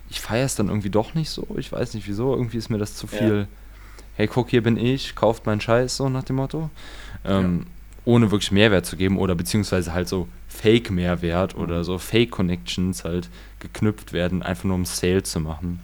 [0.08, 1.46] ich feiere es dann irgendwie doch nicht so.
[1.58, 2.34] Ich weiß nicht wieso.
[2.34, 3.40] Irgendwie ist mir das zu viel.
[3.40, 3.46] Ja.
[4.14, 6.70] Hey, guck, hier bin ich, kauft meinen Scheiß, so nach dem Motto.
[7.24, 7.66] Ähm, ja.
[8.06, 11.62] Ohne wirklich Mehrwert zu geben oder beziehungsweise halt so Fake-Mehrwert mhm.
[11.62, 15.80] oder so Fake-Connections halt geknüpft werden, einfach nur um Sale zu machen.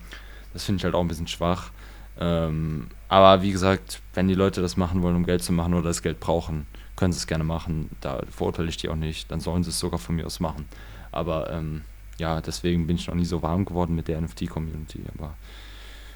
[0.55, 1.71] Das finde ich halt auch ein bisschen schwach.
[2.19, 5.89] Ähm, aber wie gesagt, wenn die Leute das machen wollen, um Geld zu machen oder
[5.89, 6.67] das Geld brauchen,
[6.97, 7.91] können sie es gerne machen.
[8.01, 9.31] Da verurteile ich die auch nicht.
[9.31, 10.67] Dann sollen sie es sogar von mir aus machen.
[11.11, 11.83] Aber ähm,
[12.19, 15.03] ja, deswegen bin ich noch nie so warm geworden mit der NFT-Community.
[15.19, 15.35] Aber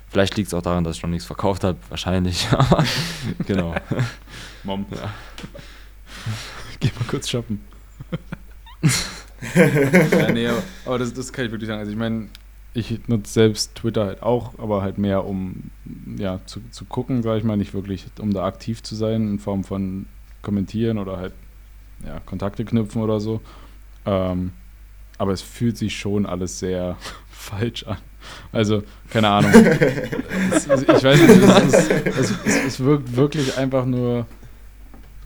[0.09, 1.79] vielleicht liegt es auch daran, dass ich noch nichts verkauft habe.
[1.89, 2.49] Wahrscheinlich.
[2.53, 2.85] Aber
[3.47, 3.74] genau.
[4.64, 4.87] Mom.
[4.91, 5.12] Ja.
[6.81, 7.61] Geh mal kurz shoppen.
[9.55, 11.81] ja, nee, aber, aber das, das, kann ich wirklich sagen.
[11.81, 12.29] Also ich meine,
[12.74, 15.70] ich nutze selbst Twitter halt auch, aber halt mehr um
[16.16, 19.39] ja, zu, zu gucken, sage ich mal, nicht wirklich, um da aktiv zu sein in
[19.39, 20.07] Form von
[20.47, 21.32] kommentieren oder halt
[22.07, 23.40] ja, Kontakte knüpfen oder so.
[24.07, 24.53] Ähm,
[25.18, 26.97] aber es fühlt sich schon alles sehr
[27.30, 27.99] falsch an.
[28.53, 29.53] Also, keine Ahnung.
[29.53, 31.42] es, ich weiß nicht,
[32.18, 34.26] es, es, es, wirkt wirklich einfach nur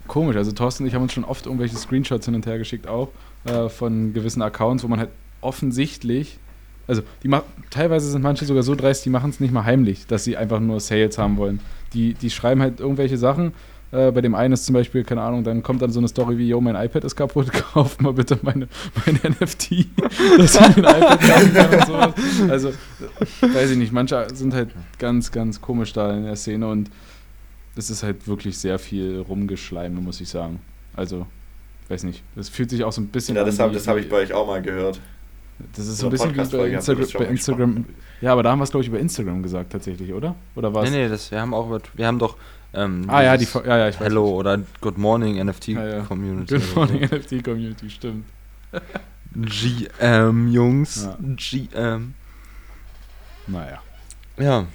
[0.07, 0.37] komisch.
[0.37, 3.09] Also, Thorsten und ich haben uns schon oft irgendwelche Screenshots hin und her geschickt, auch
[3.45, 5.11] äh, von gewissen Accounts, wo man halt
[5.41, 6.39] offensichtlich,
[6.87, 7.31] also die
[7.71, 10.61] teilweise sind manche sogar so dreist, die machen es nicht mal heimlich, dass sie einfach
[10.61, 11.61] nur Sales haben wollen.
[11.95, 13.53] Die, die schreiben halt irgendwelche Sachen
[13.93, 16.39] Äh, bei dem einen ist zum Beispiel, keine Ahnung, dann kommt dann so eine Story
[16.39, 18.69] wie, yo, mein iPad ist kaputt, kauft mal bitte meine,
[19.05, 19.87] meine NFT,
[20.39, 22.15] dass ich ein iPad kaufen kann und sowas.
[22.49, 22.73] Also,
[23.41, 26.91] weiß ich nicht, manche sind halt ganz, ganz komisch da in der Szene und
[27.75, 30.61] es ist halt wirklich sehr viel rumgeschleime, muss ich sagen.
[30.95, 31.27] Also,
[31.89, 34.17] weiß nicht, das fühlt sich auch so ein bisschen Ja, das habe hab ich bei
[34.17, 35.01] euch auch mal gehört.
[35.77, 37.85] Das ist so ein bisschen wie bei, Insta bei Instagram.
[38.21, 40.35] Ja, aber da haben wir es, glaube ich, über Instagram gesagt tatsächlich, oder?
[40.55, 40.91] Oder was?
[40.91, 42.37] Nee, nee, das, wir haben auch wir haben doch
[42.73, 46.01] ähm, ah ja, die, ja, ja, ich weiß Hello oder Good Morning NFT ja, ja.
[46.03, 46.55] Community.
[46.59, 47.17] Good Morning so.
[47.17, 48.25] NFT Community, stimmt.
[49.35, 51.05] GM, Jungs.
[51.05, 51.17] Ja.
[51.21, 52.15] GM.
[53.47, 53.83] Naja.
[54.39, 54.67] Ja.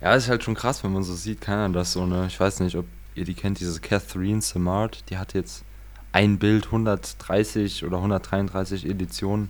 [0.00, 2.26] Ja, ist halt schon krass, wenn man so sieht, keiner das so, ne?
[2.26, 5.64] Ich weiß nicht, ob ihr die kennt, diese Catherine Smart, die hat jetzt
[6.12, 9.48] ein Bild 130 oder 133 Editionen.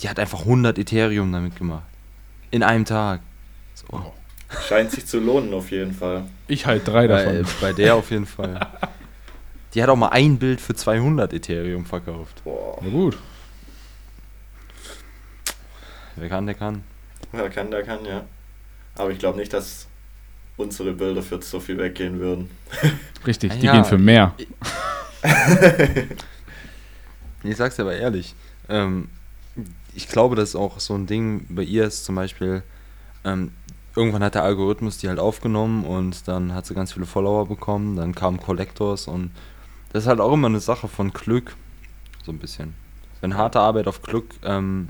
[0.00, 1.84] Die hat einfach 100 Ethereum damit gemacht.
[2.50, 3.20] In einem Tag.
[3.74, 3.86] So.
[3.92, 4.12] Oh.
[4.68, 6.24] Scheint sich zu lohnen auf jeden Fall.
[6.48, 7.42] Ich halt drei davon.
[7.42, 8.60] Bei, bei der auf jeden Fall.
[9.74, 12.42] Die hat auch mal ein Bild für 200 Ethereum verkauft.
[12.44, 12.78] Boah.
[12.80, 13.18] Na gut.
[16.16, 16.84] Wer kann, der kann.
[17.32, 18.24] Wer kann, der kann, ja.
[18.94, 19.88] Aber ich glaube nicht, dass
[20.56, 22.50] unsere Bilder für so viel weggehen würden.
[23.26, 24.34] Richtig, die ja, gehen für mehr.
[27.42, 28.36] ich sag's aber ehrlich.
[28.68, 29.08] Ähm,
[29.94, 32.62] ich glaube, dass auch so ein Ding bei ihr ist zum Beispiel,
[33.24, 33.50] ähm,
[33.96, 37.96] irgendwann hat der Algorithmus die halt aufgenommen und dann hat sie ganz viele Follower bekommen,
[37.96, 39.30] dann kamen Collectors und
[39.92, 41.56] das ist halt auch immer eine Sache von Glück,
[42.24, 42.74] so ein bisschen.
[43.20, 44.88] Wenn harte Arbeit auf Glück ähm,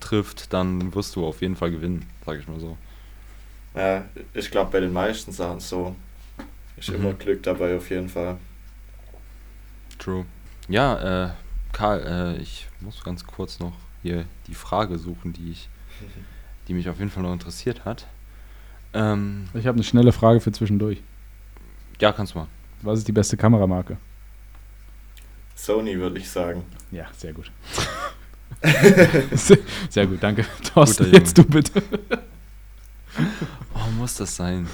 [0.00, 2.76] trifft, dann wirst du auf jeden Fall gewinnen, sag ich mal so.
[3.74, 5.94] Ja, ich glaube bei den meisten Sachen so.
[6.76, 6.96] Ist mhm.
[6.96, 8.36] immer Glück dabei auf jeden Fall.
[9.98, 10.24] True.
[10.68, 11.30] Ja, äh,
[11.72, 13.72] Karl, äh, ich muss ganz kurz noch
[14.02, 15.68] hier die Frage suchen, die ich,
[16.68, 18.06] die mich auf jeden Fall noch interessiert hat.
[18.96, 21.02] Ähm, ich habe eine schnelle Frage für zwischendurch.
[22.00, 22.48] Ja, kannst du mal.
[22.80, 23.98] Was ist die beste Kameramarke?
[25.54, 26.64] Sony, würde ich sagen.
[26.90, 27.50] Ja, sehr gut.
[29.32, 29.58] sehr,
[29.90, 30.46] sehr, gut, danke.
[30.72, 31.82] Thorsten, jetzt du bitte.
[33.74, 34.66] oh, muss das sein?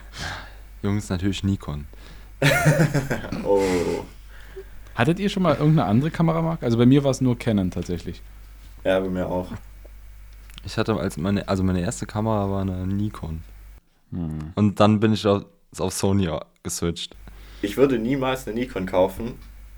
[0.82, 1.86] Jungs, natürlich Nikon.
[3.44, 4.04] oh.
[4.94, 6.64] Hattet ihr schon mal irgendeine andere Kameramarke?
[6.64, 8.22] Also bei mir war es nur Canon tatsächlich.
[8.84, 9.50] Ja, bei mir auch.
[10.64, 13.42] Ich hatte als meine, also meine erste Kamera war eine Nikon.
[14.10, 14.52] Hm.
[14.54, 15.44] Und dann bin ich auf,
[15.78, 16.28] auf Sony
[16.62, 17.16] geswitcht.
[17.62, 19.34] Ich würde niemals eine Nikon kaufen,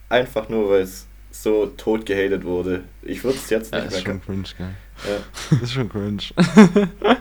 [0.08, 2.84] einfach nur weil es so tot gehatet wurde.
[3.02, 4.74] Ich würde es jetzt nicht ja, mehr ist schon cringe, gell?
[5.08, 5.56] Ja.
[5.62, 6.22] ist schon cringe.
[7.04, 7.16] ja.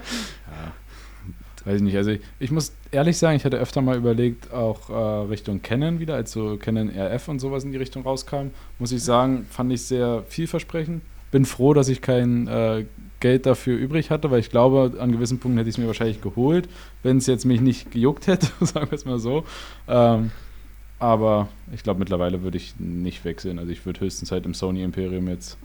[1.63, 1.95] Weiß ich nicht.
[1.95, 5.99] Also ich, ich, muss ehrlich sagen, ich hatte öfter mal überlegt, auch äh, Richtung Canon
[5.99, 8.47] wieder, als so Canon RF und sowas in die Richtung rauskam.
[8.79, 11.03] Muss ich sagen, fand ich sehr vielversprechend.
[11.31, 12.85] Bin froh, dass ich kein äh,
[13.21, 16.21] Geld dafür übrig hatte, weil ich glaube, an gewissen Punkten hätte ich es mir wahrscheinlich
[16.21, 16.67] geholt,
[17.03, 19.45] wenn es jetzt mich nicht gejuckt hätte, sagen wir es mal so.
[19.87, 20.31] Ähm,
[20.99, 23.57] aber ich glaube, mittlerweile würde ich nicht wechseln.
[23.57, 25.57] Also ich würde höchstens halt im Sony Imperium jetzt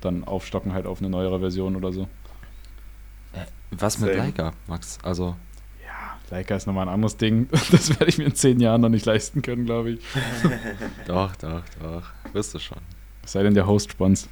[0.00, 2.02] dann aufstocken halt auf eine neuere Version oder so.
[3.32, 4.26] Äh, was mit Same.
[4.26, 4.98] Leica, Max?
[5.02, 5.36] Also.
[5.84, 7.48] Ja, Leica ist nochmal ein anderes Ding.
[7.70, 10.00] Das werde ich mir in zehn Jahren noch nicht leisten können, glaube ich.
[11.06, 12.02] doch, doch, doch.
[12.32, 12.78] Wirst du schon.
[13.24, 14.30] Es sei denn, der Host sponsert.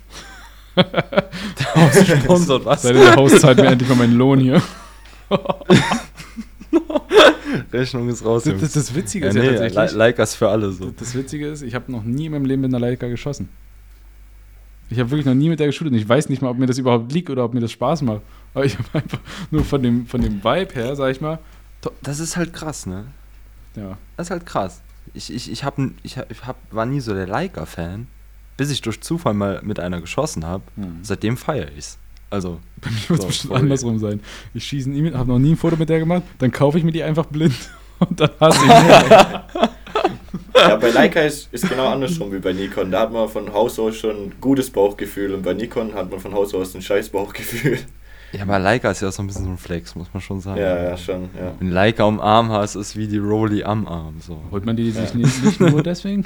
[0.77, 2.83] Der Host sponsert was?
[2.83, 4.63] Sei denn, der zahlt mir endlich mal meinen Lohn hier.
[7.73, 8.45] Rechnung ist raus.
[8.45, 9.93] Das, das, das Witzige ist ja, nee, tatsächlich.
[9.93, 10.91] Leicas für alle so.
[10.91, 13.49] Das Witzige ist, ich habe noch nie in meinem Leben mit einer Leica geschossen.
[14.91, 16.67] Ich habe wirklich noch nie mit der geschult und ich weiß nicht mal, ob mir
[16.67, 18.23] das überhaupt liegt oder ob mir das Spaß macht.
[18.53, 19.21] Aber ich habe einfach
[19.51, 21.39] nur von dem, von dem Vibe her, sag ich mal.
[22.03, 23.07] Das ist halt krass, ne?
[23.75, 23.97] Ja.
[24.17, 24.83] Das ist halt krass.
[25.15, 28.07] Ich, ich, ich, hab, ich, hab, war nie so der Leica-Fan
[28.63, 30.63] bis ich durch Zufall mal mit einer geschossen habe.
[30.77, 30.99] Hm.
[31.03, 31.99] Seitdem feiere ich es.
[32.31, 32.61] Also.
[32.81, 34.21] Bei mir wird es so, bestimmt andersrum sein.
[34.55, 36.85] Ich schieße nie mit, habe noch nie ein Foto mit der gemacht, dann kaufe ich
[36.85, 37.57] mir die einfach blind
[37.99, 39.61] und dann hasse ich
[40.55, 42.93] Ja, bei Leica ist, ist genau andersrum wie bei Nikon.
[42.93, 46.21] Da hat man von Haus aus schon ein gutes Bauchgefühl und bei Nikon hat man
[46.21, 47.81] von Haus aus ein scheiß Bauchgefühl.
[48.31, 50.61] Ja, aber Leica ist ja so ein bisschen so ein Flex, muss man schon sagen.
[50.61, 51.53] Ja, ja, schon, ja.
[51.59, 54.21] Wenn Leica am Arm hast, ist wie die Rolli am Arm.
[54.21, 54.41] So.
[54.51, 55.17] Holt man die sich ja.
[55.17, 56.25] nicht, nicht nur deswegen?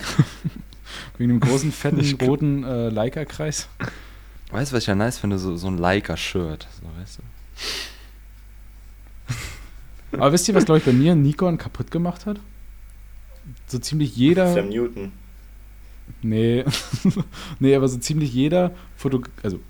[1.19, 3.69] Wegen dem großen, fetten, roten äh, Leica-Kreis.
[4.51, 5.39] Weißt du, was ich ja nice finde?
[5.39, 6.67] So, so ein Leica-Shirt.
[6.81, 7.23] So, weißt du?
[10.19, 12.39] Aber wisst ihr, was, glaube ich, bei mir Nikon kaputt gemacht hat?
[13.67, 14.53] So ziemlich jeder.
[14.53, 15.13] Sam Newton.
[16.23, 16.65] Nee.
[17.59, 19.61] nee, aber so ziemlich jeder Fotograf, also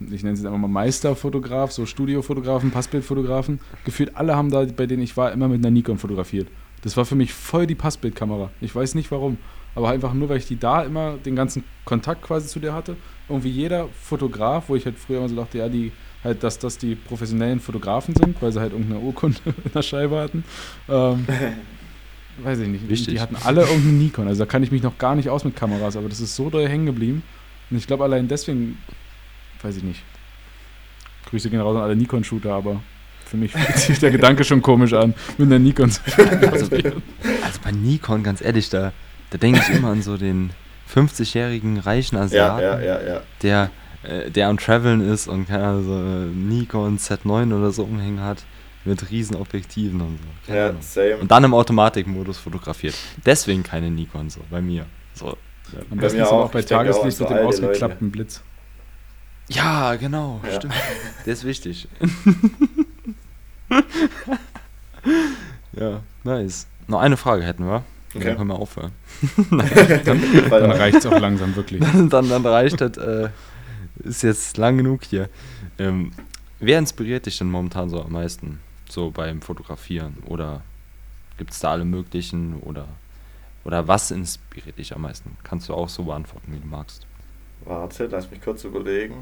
[0.00, 4.86] ich nenne es jetzt einfach mal Meisterfotograf, so Studiofotografen, Passbildfotografen, gefühlt alle haben da, bei
[4.86, 6.48] denen ich war, immer mit einer Nikon fotografiert.
[6.82, 8.50] Das war für mich voll die Passbildkamera.
[8.60, 9.38] Ich weiß nicht warum
[9.78, 12.96] aber einfach nur, weil ich die da immer den ganzen Kontakt quasi zu der hatte.
[13.28, 15.92] Irgendwie jeder Fotograf, wo ich halt früher immer so dachte, ja, die
[16.24, 20.18] halt, dass das die professionellen Fotografen sind, weil sie halt irgendeine Urkunde in der Scheibe
[20.18, 20.42] hatten.
[20.88, 21.24] Ähm,
[22.42, 22.88] weiß ich nicht.
[22.88, 23.14] Wichtig.
[23.14, 24.26] Die hatten alle irgendeine Nikon.
[24.26, 26.50] Also da kann ich mich noch gar nicht aus mit Kameras, aber das ist so
[26.50, 27.22] doll hängen geblieben.
[27.70, 28.78] Und ich glaube allein deswegen,
[29.62, 30.02] weiß ich nicht.
[31.30, 32.82] Grüße gehen raus an alle Nikon-Shooter, aber
[33.26, 36.00] für mich fühlt sich der Gedanke schon komisch an, mit einer Nikon zu
[36.50, 38.92] also, also bei Nikon, ganz ehrlich, da,
[39.30, 40.50] da denke ich immer an so den
[40.92, 43.70] 50-jährigen reichen Asiaten, ja, ja, ja, der,
[44.02, 45.98] äh, der am Traveln ist und keine Ahnung, so
[46.34, 48.44] Nikon Z9 oder so umhängen hat
[48.84, 50.52] mit riesen Objektiven und so.
[50.52, 51.18] Ja, same.
[51.18, 52.94] Und dann im Automatikmodus fotografiert.
[53.24, 54.86] Deswegen keine Nikon so, bei mir.
[55.14, 55.36] So.
[55.72, 58.16] Ja, am besten ist auch, auch bei Tageslicht mit dem ausgeklappten Leute.
[58.16, 58.42] Blitz.
[59.48, 60.56] Ja, genau, ja.
[60.56, 60.74] stimmt.
[61.26, 61.88] Der ist wichtig.
[65.72, 66.66] ja, nice.
[66.86, 67.84] Noch eine Frage hätten wir.
[68.18, 68.28] Okay.
[68.28, 68.92] Dann können wir aufhören.
[70.04, 71.80] dann dann reicht es auch langsam wirklich.
[71.80, 73.28] Dann, dann, dann reicht das, äh,
[74.04, 75.28] ist jetzt lang genug hier.
[75.78, 76.12] Ähm,
[76.58, 78.60] wer inspiriert dich denn momentan so am meisten?
[78.88, 80.16] So beim Fotografieren?
[80.26, 80.62] Oder
[81.36, 82.60] gibt es da alle möglichen?
[82.60, 82.88] Oder,
[83.64, 85.36] oder was inspiriert dich am meisten?
[85.44, 87.06] Kannst du auch so beantworten, wie du magst.
[87.64, 89.16] Warte, lass mich kurz überlegen.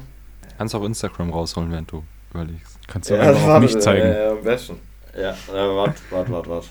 [0.57, 2.79] Kannst auch Instagram rausholen, wenn du überlegst.
[2.87, 4.07] Kannst du ja, einfach auf mich zeigen.
[4.07, 4.77] Ja, am besten.
[5.15, 6.67] Ja, warte, warte, warte, warte.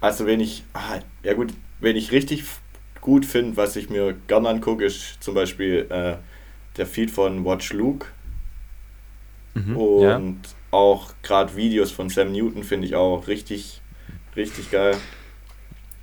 [0.00, 2.44] Also wenn ich, ah, ja gut, wenn ich richtig
[3.00, 6.16] gut finde, was ich mir gerne angucke, ist zum Beispiel äh,
[6.76, 8.06] der Feed von Watch Luke.
[9.54, 10.52] Mhm, und ja.
[10.70, 13.80] auch gerade Videos von Sam Newton finde ich auch richtig,
[14.36, 14.96] richtig geil.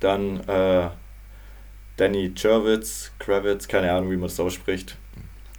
[0.00, 0.90] Dann äh,
[1.96, 4.96] Danny Cherwitz, Kravitz, keine Ahnung, wie man das ausspricht.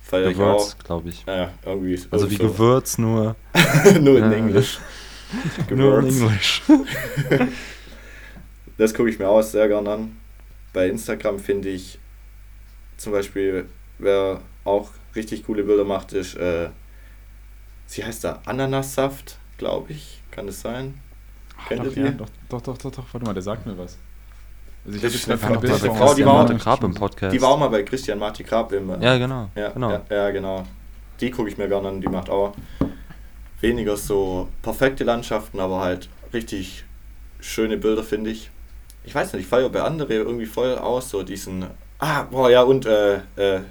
[0.02, 1.24] Feier Gewürz, glaube ich.
[1.28, 2.00] Ja, irgendwie.
[2.10, 2.44] Also wie so.
[2.44, 3.36] Gewürz, nur.
[4.02, 4.80] nur in Englisch.
[5.70, 6.62] nur in Englisch.
[8.80, 10.18] das gucke ich mir auch sehr gerne an.
[10.74, 12.00] Bei Instagram finde ich
[12.98, 13.68] zum Beispiel,
[13.98, 16.70] wer auch richtig coole Bilder macht, ist, äh,
[17.86, 20.22] sie heißt da Ananassaft, glaube ich.
[20.32, 21.00] Kann das sein?
[21.68, 22.00] Kennt ihr die?
[22.00, 23.98] Ja, doch, doch, doch, doch, doch, warte mal, der sagt mir was.
[24.86, 27.36] Also ich habe jetzt eine Frau, die war, Krab im Podcast.
[27.36, 28.90] die war auch mal bei Christian Marti Krab im.
[29.02, 29.50] Ja, genau.
[29.56, 29.92] Ja, genau.
[29.92, 30.64] Ja, ja, genau.
[31.20, 32.54] Die gucke ich mir gerne an, die macht auch
[33.60, 36.86] weniger so perfekte Landschaften, aber halt richtig
[37.42, 38.50] schöne Bilder, finde ich.
[39.04, 41.66] Ich weiß nicht, ich feiere bei anderen irgendwie voll aus, so diesen.
[42.00, 43.62] Ah, boah, ja, und äh, äh,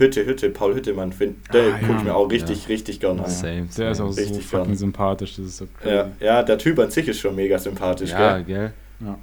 [0.00, 2.68] Hütte, Hütte, Paul Hüttemann, find, ah, der gucke ich mir auch richtig, ja.
[2.68, 3.30] richtig gerne an.
[3.30, 4.76] Same, Der ist auch richtig so fucking gern.
[4.76, 5.94] sympathisch, das ist so crazy.
[5.94, 8.44] Ja, ja, der Typ an sich ist schon mega sympathisch, ja, gell?
[8.44, 8.72] gell?
[9.00, 9.18] Ja.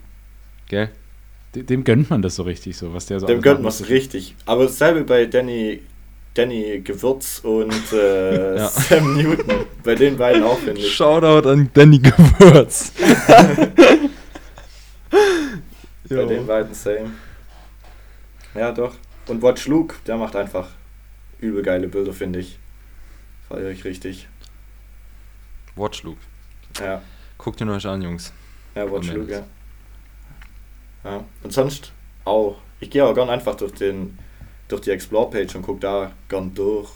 [0.67, 0.89] Gell?
[1.55, 3.25] Dem gönnt man das so richtig, so was der so.
[3.25, 4.35] Dem gönnt man es richtig.
[4.45, 5.81] Aber dasselbe bei Danny,
[6.35, 8.67] Danny Gewürz und äh, ja.
[8.67, 9.65] Sam Newton.
[9.83, 10.93] Bei den beiden auch, finde ich.
[10.93, 12.91] Shoutout an Danny Gewürz.
[16.09, 17.11] bei den beiden same.
[18.53, 18.95] Ja, doch.
[19.27, 20.69] Und Watch Luke, der macht einfach
[21.39, 22.57] übel geile Bilder, finde ich.
[23.47, 24.27] Feiere ich richtig.
[25.75, 26.19] Watch Luke.
[26.79, 27.01] Ja.
[27.37, 28.33] Guckt ihn euch an, Jungs.
[28.75, 29.45] Ja, Watch Luke, ja.
[31.03, 31.23] Ja.
[31.43, 31.91] Und sonst
[32.25, 34.17] auch, ich gehe auch gern einfach durch, den,
[34.67, 36.89] durch die Explore-Page und gucke da gern durch.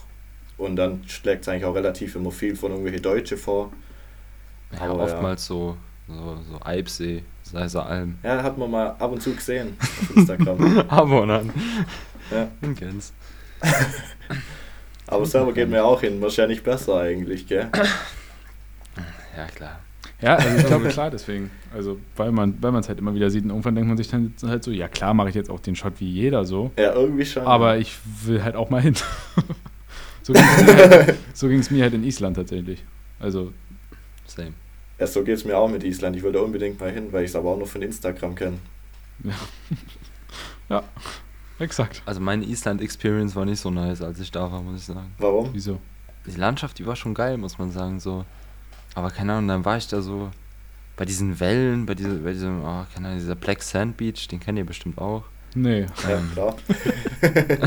[0.57, 3.71] Und dann schlägt es eigentlich auch relativ immer viel von irgendwelche Deutsche vor.
[4.73, 5.55] Ja, Aber oftmals ja.
[5.55, 8.17] so, so, so Eibsee, Seiser Alm.
[8.23, 10.83] Ja, hat man mal ab und zu gesehen auf Instagram.
[10.87, 11.51] Aber dann.
[12.31, 12.47] Ja.
[12.61, 13.13] Man kennt's.
[15.07, 17.69] Aber selber geht mir auch hin, wahrscheinlich besser eigentlich, gell?
[19.35, 19.79] Ja, klar.
[20.21, 21.51] Ja, also ich glaube klar, deswegen.
[21.73, 24.33] Also, weil man weil es halt immer wieder sieht und irgendwann denkt man sich dann
[24.43, 26.71] halt so, ja klar, mache ich jetzt auch den Shot wie jeder so.
[26.77, 27.43] Ja, irgendwie schon.
[27.43, 28.95] Aber ich will halt auch mal hin.
[30.21, 32.83] so ging es mir, halt, so mir halt in Island tatsächlich.
[33.19, 33.51] Also.
[34.25, 34.53] Same.
[35.01, 36.15] Ja, so geht es mir auch mit Island.
[36.15, 38.59] Ich wollte unbedingt mal hin, weil ich es aber auch nur von Instagram kenne.
[39.23, 39.33] Ja.
[40.69, 40.83] ja,
[41.59, 42.01] exakt.
[42.05, 45.11] Also meine Island-Experience war nicht so nice, als ich da war, muss ich sagen.
[45.17, 45.49] Warum?
[45.53, 45.79] Wieso?
[46.25, 47.99] Die Landschaft, die war schon geil, muss man sagen.
[47.99, 48.25] So
[48.95, 50.31] aber keine Ahnung, dann war ich da so
[50.97, 54.39] bei diesen Wellen, bei, dieser, bei diesem, oh, keine Ahnung, dieser Black Sand Beach, den
[54.39, 55.23] kennt ihr bestimmt auch.
[55.55, 55.85] Nee.
[56.03, 56.55] Ja, ähm, klar.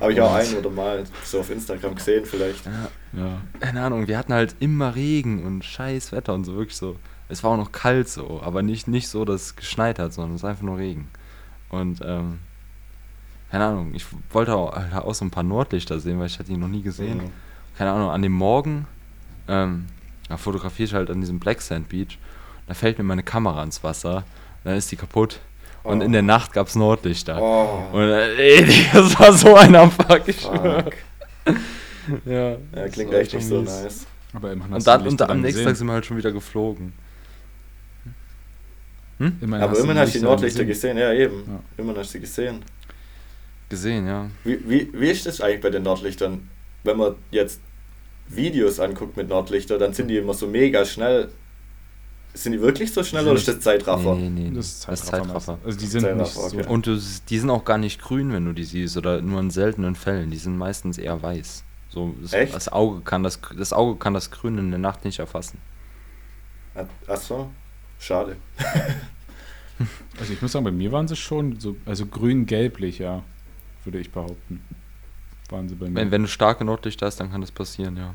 [0.00, 2.66] Habe ich auch ein oder mal so auf Instagram gesehen vielleicht.
[2.66, 3.40] Ja, ja.
[3.60, 6.96] Keine Ahnung, wir hatten halt immer Regen und scheiß Wetter und so, wirklich so.
[7.28, 10.36] Es war auch noch kalt so, aber nicht, nicht so, dass es geschneit hat, sondern
[10.36, 11.08] es war einfach nur Regen.
[11.70, 12.40] Und, ähm,
[13.50, 16.48] keine Ahnung, ich wollte auch, halt auch so ein paar Nordlichter sehen, weil ich hatte
[16.48, 17.18] die noch nie gesehen.
[17.18, 17.30] Mhm.
[17.78, 18.86] Keine Ahnung, an dem Morgen,
[19.48, 19.86] ähm,
[20.28, 22.18] da fotografiere ich halt an diesem Black Sand Beach.
[22.66, 24.24] Da fällt mir meine Kamera ins Wasser.
[24.64, 25.40] Dann ist die kaputt.
[25.86, 25.92] Oh.
[25.92, 27.40] Und in der Nacht gab es Nordlichter.
[27.40, 27.96] Oh.
[27.96, 30.90] Und äh, ey, das war so ein Abfuck, ich schwör.
[32.24, 34.06] ja, ja, klingt echt nicht so nice.
[34.32, 36.92] Aber immerhin und dann, und am nächsten Tag sind wir halt schon wieder geflogen.
[39.18, 39.38] Hm?
[39.40, 40.96] Immerhin Aber immerhin hast du die Nordlichter gesehen.
[40.96, 41.44] gesehen, ja eben.
[41.46, 41.60] Ja.
[41.78, 42.62] Immerhin hast du sie gesehen.
[43.68, 44.28] Gesehen, ja.
[44.44, 46.48] Wie, wie, wie ist das eigentlich bei den Nordlichtern,
[46.84, 47.60] wenn man jetzt
[48.28, 51.30] Videos anguckt mit Nordlichter, dann sind die immer so mega schnell.
[52.36, 54.14] Sind die wirklich so schnell oder ist das Zeitraffer?
[54.14, 54.56] Nee, nee, nee.
[54.56, 55.40] Das ist Das ist Zeitraffer.
[55.40, 55.58] Zeitraffer.
[55.64, 56.58] Also die sind Zeitraffer, nicht so.
[56.58, 56.66] okay.
[56.68, 59.50] Und du, die sind auch gar nicht grün, wenn du die siehst, oder nur in
[59.50, 60.30] seltenen Fällen.
[60.30, 61.64] Die sind meistens eher weiß.
[61.88, 62.54] So, das, Echt?
[62.54, 65.58] das Auge kann das, das Auge kann das Grün in der Nacht nicht erfassen.
[67.06, 67.50] Achso,
[67.98, 68.36] schade.
[70.18, 73.22] Also ich muss sagen, bei mir waren sie schon so, also grün-gelblich, ja,
[73.84, 74.64] würde ich behaupten.
[75.50, 75.96] Waren sie bei mir.
[75.96, 78.14] Wenn, wenn du starke Nordlichter hast, dann kann das passieren, ja.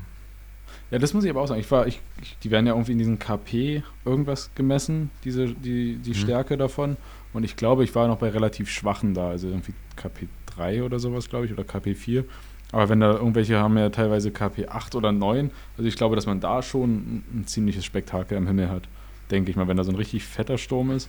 [0.90, 1.60] Ja, das muss ich aber auch sagen.
[1.60, 5.96] Ich war, ich, ich, die werden ja irgendwie in diesem KP irgendwas gemessen, diese, die,
[5.96, 6.14] die Mhm.
[6.14, 6.96] Stärke davon.
[7.32, 10.98] Und ich glaube, ich war noch bei relativ schwachen da, also irgendwie KP 3 oder
[10.98, 12.24] sowas, glaube ich, oder KP 4.
[12.72, 16.26] Aber wenn da irgendwelche haben ja teilweise KP 8 oder 9, also ich glaube, dass
[16.26, 18.82] man da schon ein, ein ziemliches Spektakel am Himmel hat.
[19.30, 21.08] Denke ich mal, wenn da so ein richtig fetter Sturm ist.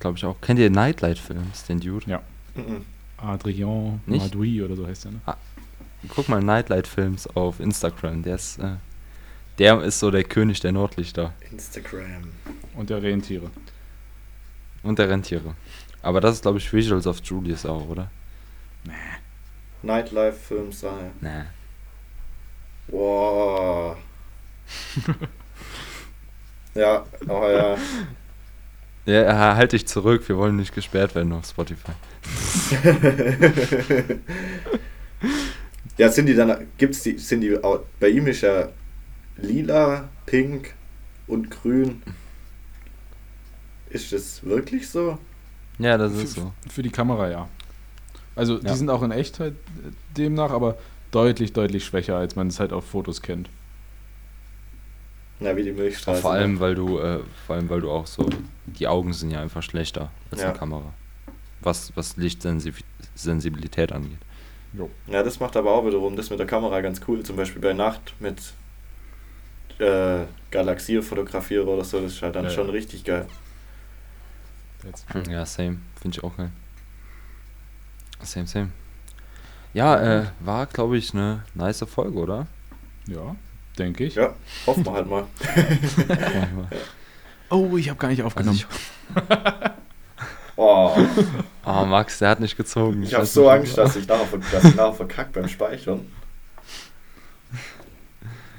[0.00, 0.40] Glaube ich auch.
[0.40, 0.68] Kennt ihr
[1.68, 2.04] den Dude?
[2.54, 2.84] Mhm.
[3.16, 4.22] Adrien Nicht?
[4.24, 5.20] Madoui oder so heißt der, ne?
[6.08, 8.22] Guck mal Nightlight-Films auf Instagram.
[8.22, 8.76] Der ist, äh,
[9.58, 12.32] der ist so der König der Nordlichter Instagram.
[12.74, 13.50] Und der Rentiere.
[14.82, 15.54] und der Rentiere.
[16.02, 18.10] Aber das ist, glaube ich, Visuals of Julius auch, oder?
[19.82, 21.10] Nightlife-Film sei.
[21.20, 21.44] Nee.
[22.88, 23.96] Wow.
[26.74, 27.76] ja, aber ja.
[29.04, 31.92] Ja, halt dich zurück, wir wollen nicht gesperrt werden auf Spotify.
[36.02, 38.68] ja, sind die dann, gibt's die, sind die, auch- bei ihm ist ja
[39.36, 40.74] lila, pink
[41.28, 42.02] und grün.
[43.90, 45.18] Ist das wirklich so?
[45.78, 46.52] Ja, das Für- ist so.
[46.68, 47.48] Für die Kamera, ja.
[48.34, 48.74] Also die Ja.
[48.74, 50.76] sind auch in Echtheit äh, demnach, aber
[51.12, 53.48] deutlich, deutlich schwächer, als man es halt auf Fotos kennt.
[55.40, 56.20] Na, wie die Milchstraße.
[56.20, 58.28] vor allem, weil du, äh, vor allem, weil du auch so,
[58.66, 60.48] die Augen sind ja einfach schlechter als Ja.
[60.50, 60.92] eine Kamera.
[61.60, 64.18] Was, was Lichtsensibilität angeht.
[65.06, 67.22] Ja, das macht aber auch wiederum das mit der Kamera ganz cool.
[67.22, 68.40] Zum Beispiel bei Nacht mit
[69.78, 72.00] äh, Galaxie fotografiere oder so.
[72.00, 72.72] Das ist halt dann Ja, schon ja.
[72.72, 73.26] richtig geil.
[74.84, 75.06] Jetzt.
[75.28, 75.78] Ja, same.
[76.00, 76.50] Finde ich auch geil.
[78.22, 78.68] Same, same.
[79.74, 82.46] Ja, äh, war, glaube ich, eine nice Folge, oder?
[83.06, 83.36] Ja,
[83.78, 84.14] denke ich.
[84.14, 84.34] Ja,
[84.66, 85.24] hoffen wir halt mal.
[87.50, 88.56] Oh, ich habe gar nicht Also aufgenommen.
[88.56, 88.66] ich,
[90.56, 90.94] Oh,
[91.64, 93.02] oh, Max, der hat nicht gezogen.
[93.02, 96.06] ich habe weiß so Angst, dass ich nachher, dass ich nachher verkackt beim Speichern.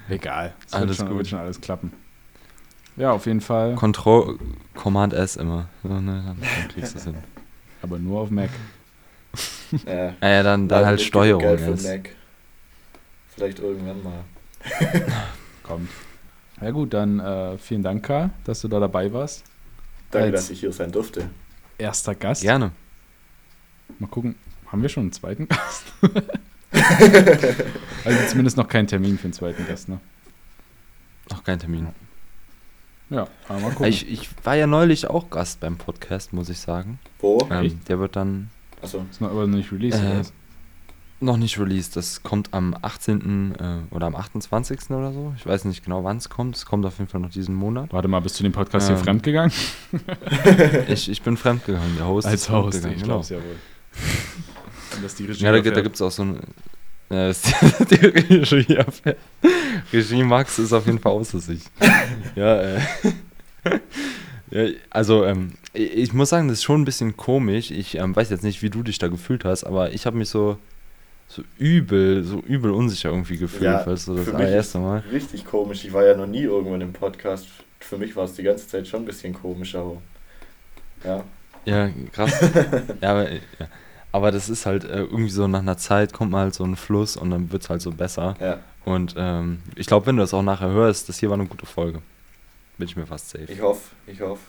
[0.10, 0.54] Egal.
[0.68, 1.18] Es Alles wird schon, gut.
[1.18, 1.94] wird schon alles klappen.
[2.96, 3.76] Ja, auf jeden Fall.
[3.76, 4.38] Control,
[4.76, 5.68] Command S immer.
[5.82, 7.16] So, ne, dann, dann kriegst du es hin.
[7.82, 8.50] Aber nur auf Mac.
[9.88, 11.88] Äh, Ah ja, dann, dann halt Steuerung Geld für jetzt.
[11.88, 12.10] Mac.
[13.30, 14.24] Vielleicht irgendwann mal.
[15.64, 15.90] Kommt.
[16.62, 19.44] Ja gut, dann äh, vielen Dank, Karl, dass du da dabei warst.
[20.12, 21.28] Danke, Als- dass ich hier sein durfte.
[21.78, 22.42] Erster Gast.
[22.42, 22.72] Gerne.
[24.00, 24.36] Mal gucken,
[24.72, 25.84] haben wir schon einen zweiten Gast?
[28.06, 30.00] also zumindest noch keinen Termin für einen zweiten Gast, ne?
[31.30, 31.88] Noch kein Termin.
[33.10, 33.86] Ja, aber mal gucken.
[33.88, 37.00] Ich, ich war ja neulich auch Gast beim Podcast, muss ich sagen.
[37.20, 37.48] Wo?
[37.52, 38.50] Ähm, der wird dann
[38.82, 39.06] Achso.
[39.12, 40.24] ist noch aber nicht released, Äh?
[41.24, 41.96] Noch nicht released.
[41.96, 43.56] Das kommt am 18.
[43.56, 44.90] Äh, oder am 28.
[44.92, 45.34] oder so.
[45.38, 46.56] Ich weiß nicht genau, wann es kommt.
[46.56, 47.92] Es kommt auf jeden Fall noch diesen Monat.
[47.94, 49.52] Warte mal, bist du dem Podcast hier ähm, fremdgegangen?
[50.88, 51.96] Ich, ich bin fremdgegangen.
[51.98, 53.04] Der Host Als Host, ich genau.
[53.06, 53.58] glaub's ja wohl.
[54.96, 56.40] Und dass die Regie Ja, da, gibt- da gibt es auch so ein.
[57.10, 57.32] Ja,
[57.92, 58.78] die Regie,
[59.92, 61.62] Regie Max ist auf jeden Fall außer sich.
[62.36, 62.80] ja, äh.
[64.52, 67.72] ja, also, ähm, ich, ich muss sagen, das ist schon ein bisschen komisch.
[67.72, 70.30] Ich ähm, weiß jetzt nicht, wie du dich da gefühlt hast, aber ich habe mich
[70.30, 70.58] so,
[71.28, 75.04] so übel, so übel unsicher irgendwie gefühlt, Ja, weißt du, das für mich allererste Mal.
[75.12, 75.84] Richtig komisch.
[75.86, 77.48] Ich war ja noch nie irgendwo in einem Podcast.
[77.80, 80.02] Für mich war es die ganze Zeit schon ein bisschen komisch, aber.
[81.04, 81.24] Ja.
[81.66, 82.40] Ja, krass.
[83.02, 83.40] ja, aber, ja.
[84.12, 86.76] aber das ist halt äh, irgendwie so nach einer Zeit kommt mal halt so ein
[86.76, 88.36] Fluss und dann wird es halt so besser.
[88.40, 88.60] Ja.
[88.86, 91.66] Und ähm, ich glaube, wenn du das auch nachher hörst, das hier war eine gute
[91.66, 92.02] Folge.
[92.78, 93.46] Bin ich mir fast safe.
[93.48, 94.42] Ich hoffe, ich hoffe.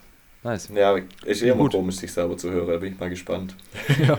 [0.43, 0.69] Nice.
[0.75, 2.69] Ja, ist eh immer komisch, sich selber zu hören.
[2.69, 3.55] Da bin ich mal gespannt.
[4.07, 4.19] ja.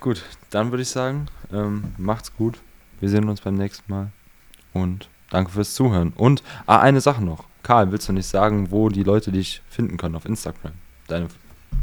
[0.00, 2.58] Gut, dann würde ich sagen, ähm, macht's gut.
[3.00, 4.10] Wir sehen uns beim nächsten Mal.
[4.72, 6.12] Und danke fürs Zuhören.
[6.16, 7.44] Und ah, eine Sache noch.
[7.62, 10.72] Karl, willst du nicht sagen, wo die Leute dich finden können auf Instagram?
[11.06, 11.28] Deine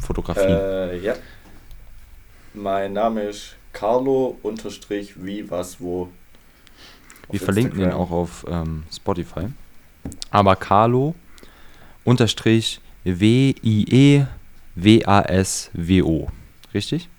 [0.02, 0.42] Fotografie.
[0.42, 1.14] Äh, ja.
[2.54, 6.10] Mein Name ist Carlo unterstrich wie was wo.
[7.30, 9.48] Wir verlinken ihn auch auf ähm, Spotify.
[10.30, 11.16] Aber Carlo
[12.04, 14.28] unterstrich W-I-E-W-A-S-W-O.
[16.74, 17.10] Richtig?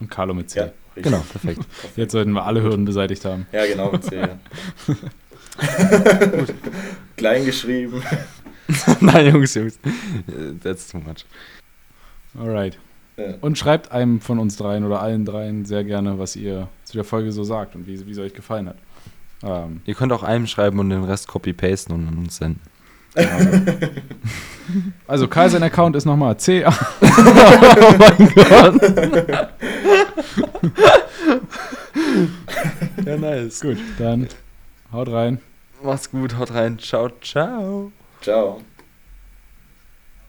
[0.00, 0.60] Und Carlo mit C.
[0.60, 0.72] Ja.
[0.94, 1.60] Genau, perfekt.
[1.96, 3.46] Jetzt sollten wir alle Hürden beseitigt haben.
[3.52, 4.16] Ja, genau, mit C.
[4.16, 4.38] Ja.
[7.16, 8.02] Klein geschrieben.
[9.00, 9.78] Nein, Jungs, Jungs.
[10.62, 11.24] That's too much.
[12.38, 12.78] Alright.
[13.16, 13.34] Ja.
[13.40, 17.04] Und schreibt einem von uns dreien oder allen dreien sehr gerne, was ihr zu der
[17.04, 18.76] Folge so sagt und wie, wie es euch gefallen hat.
[19.42, 19.80] Ähm.
[19.84, 22.60] Ihr könnt auch einem schreiben und den Rest copy-pasten und uns senden.
[25.06, 26.64] Also Kai, sein Account ist nochmal C.
[26.66, 26.72] oh
[27.98, 29.48] mein Gott.
[33.06, 33.60] ja, nice.
[33.60, 34.28] Gut, dann
[34.92, 35.40] haut rein.
[35.82, 36.78] Mach's gut, haut rein.
[36.78, 37.92] Ciao, ciao.
[38.20, 38.60] Ciao.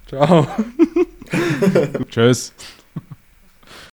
[0.08, 0.48] Ciao.
[2.10, 2.54] Tschüss.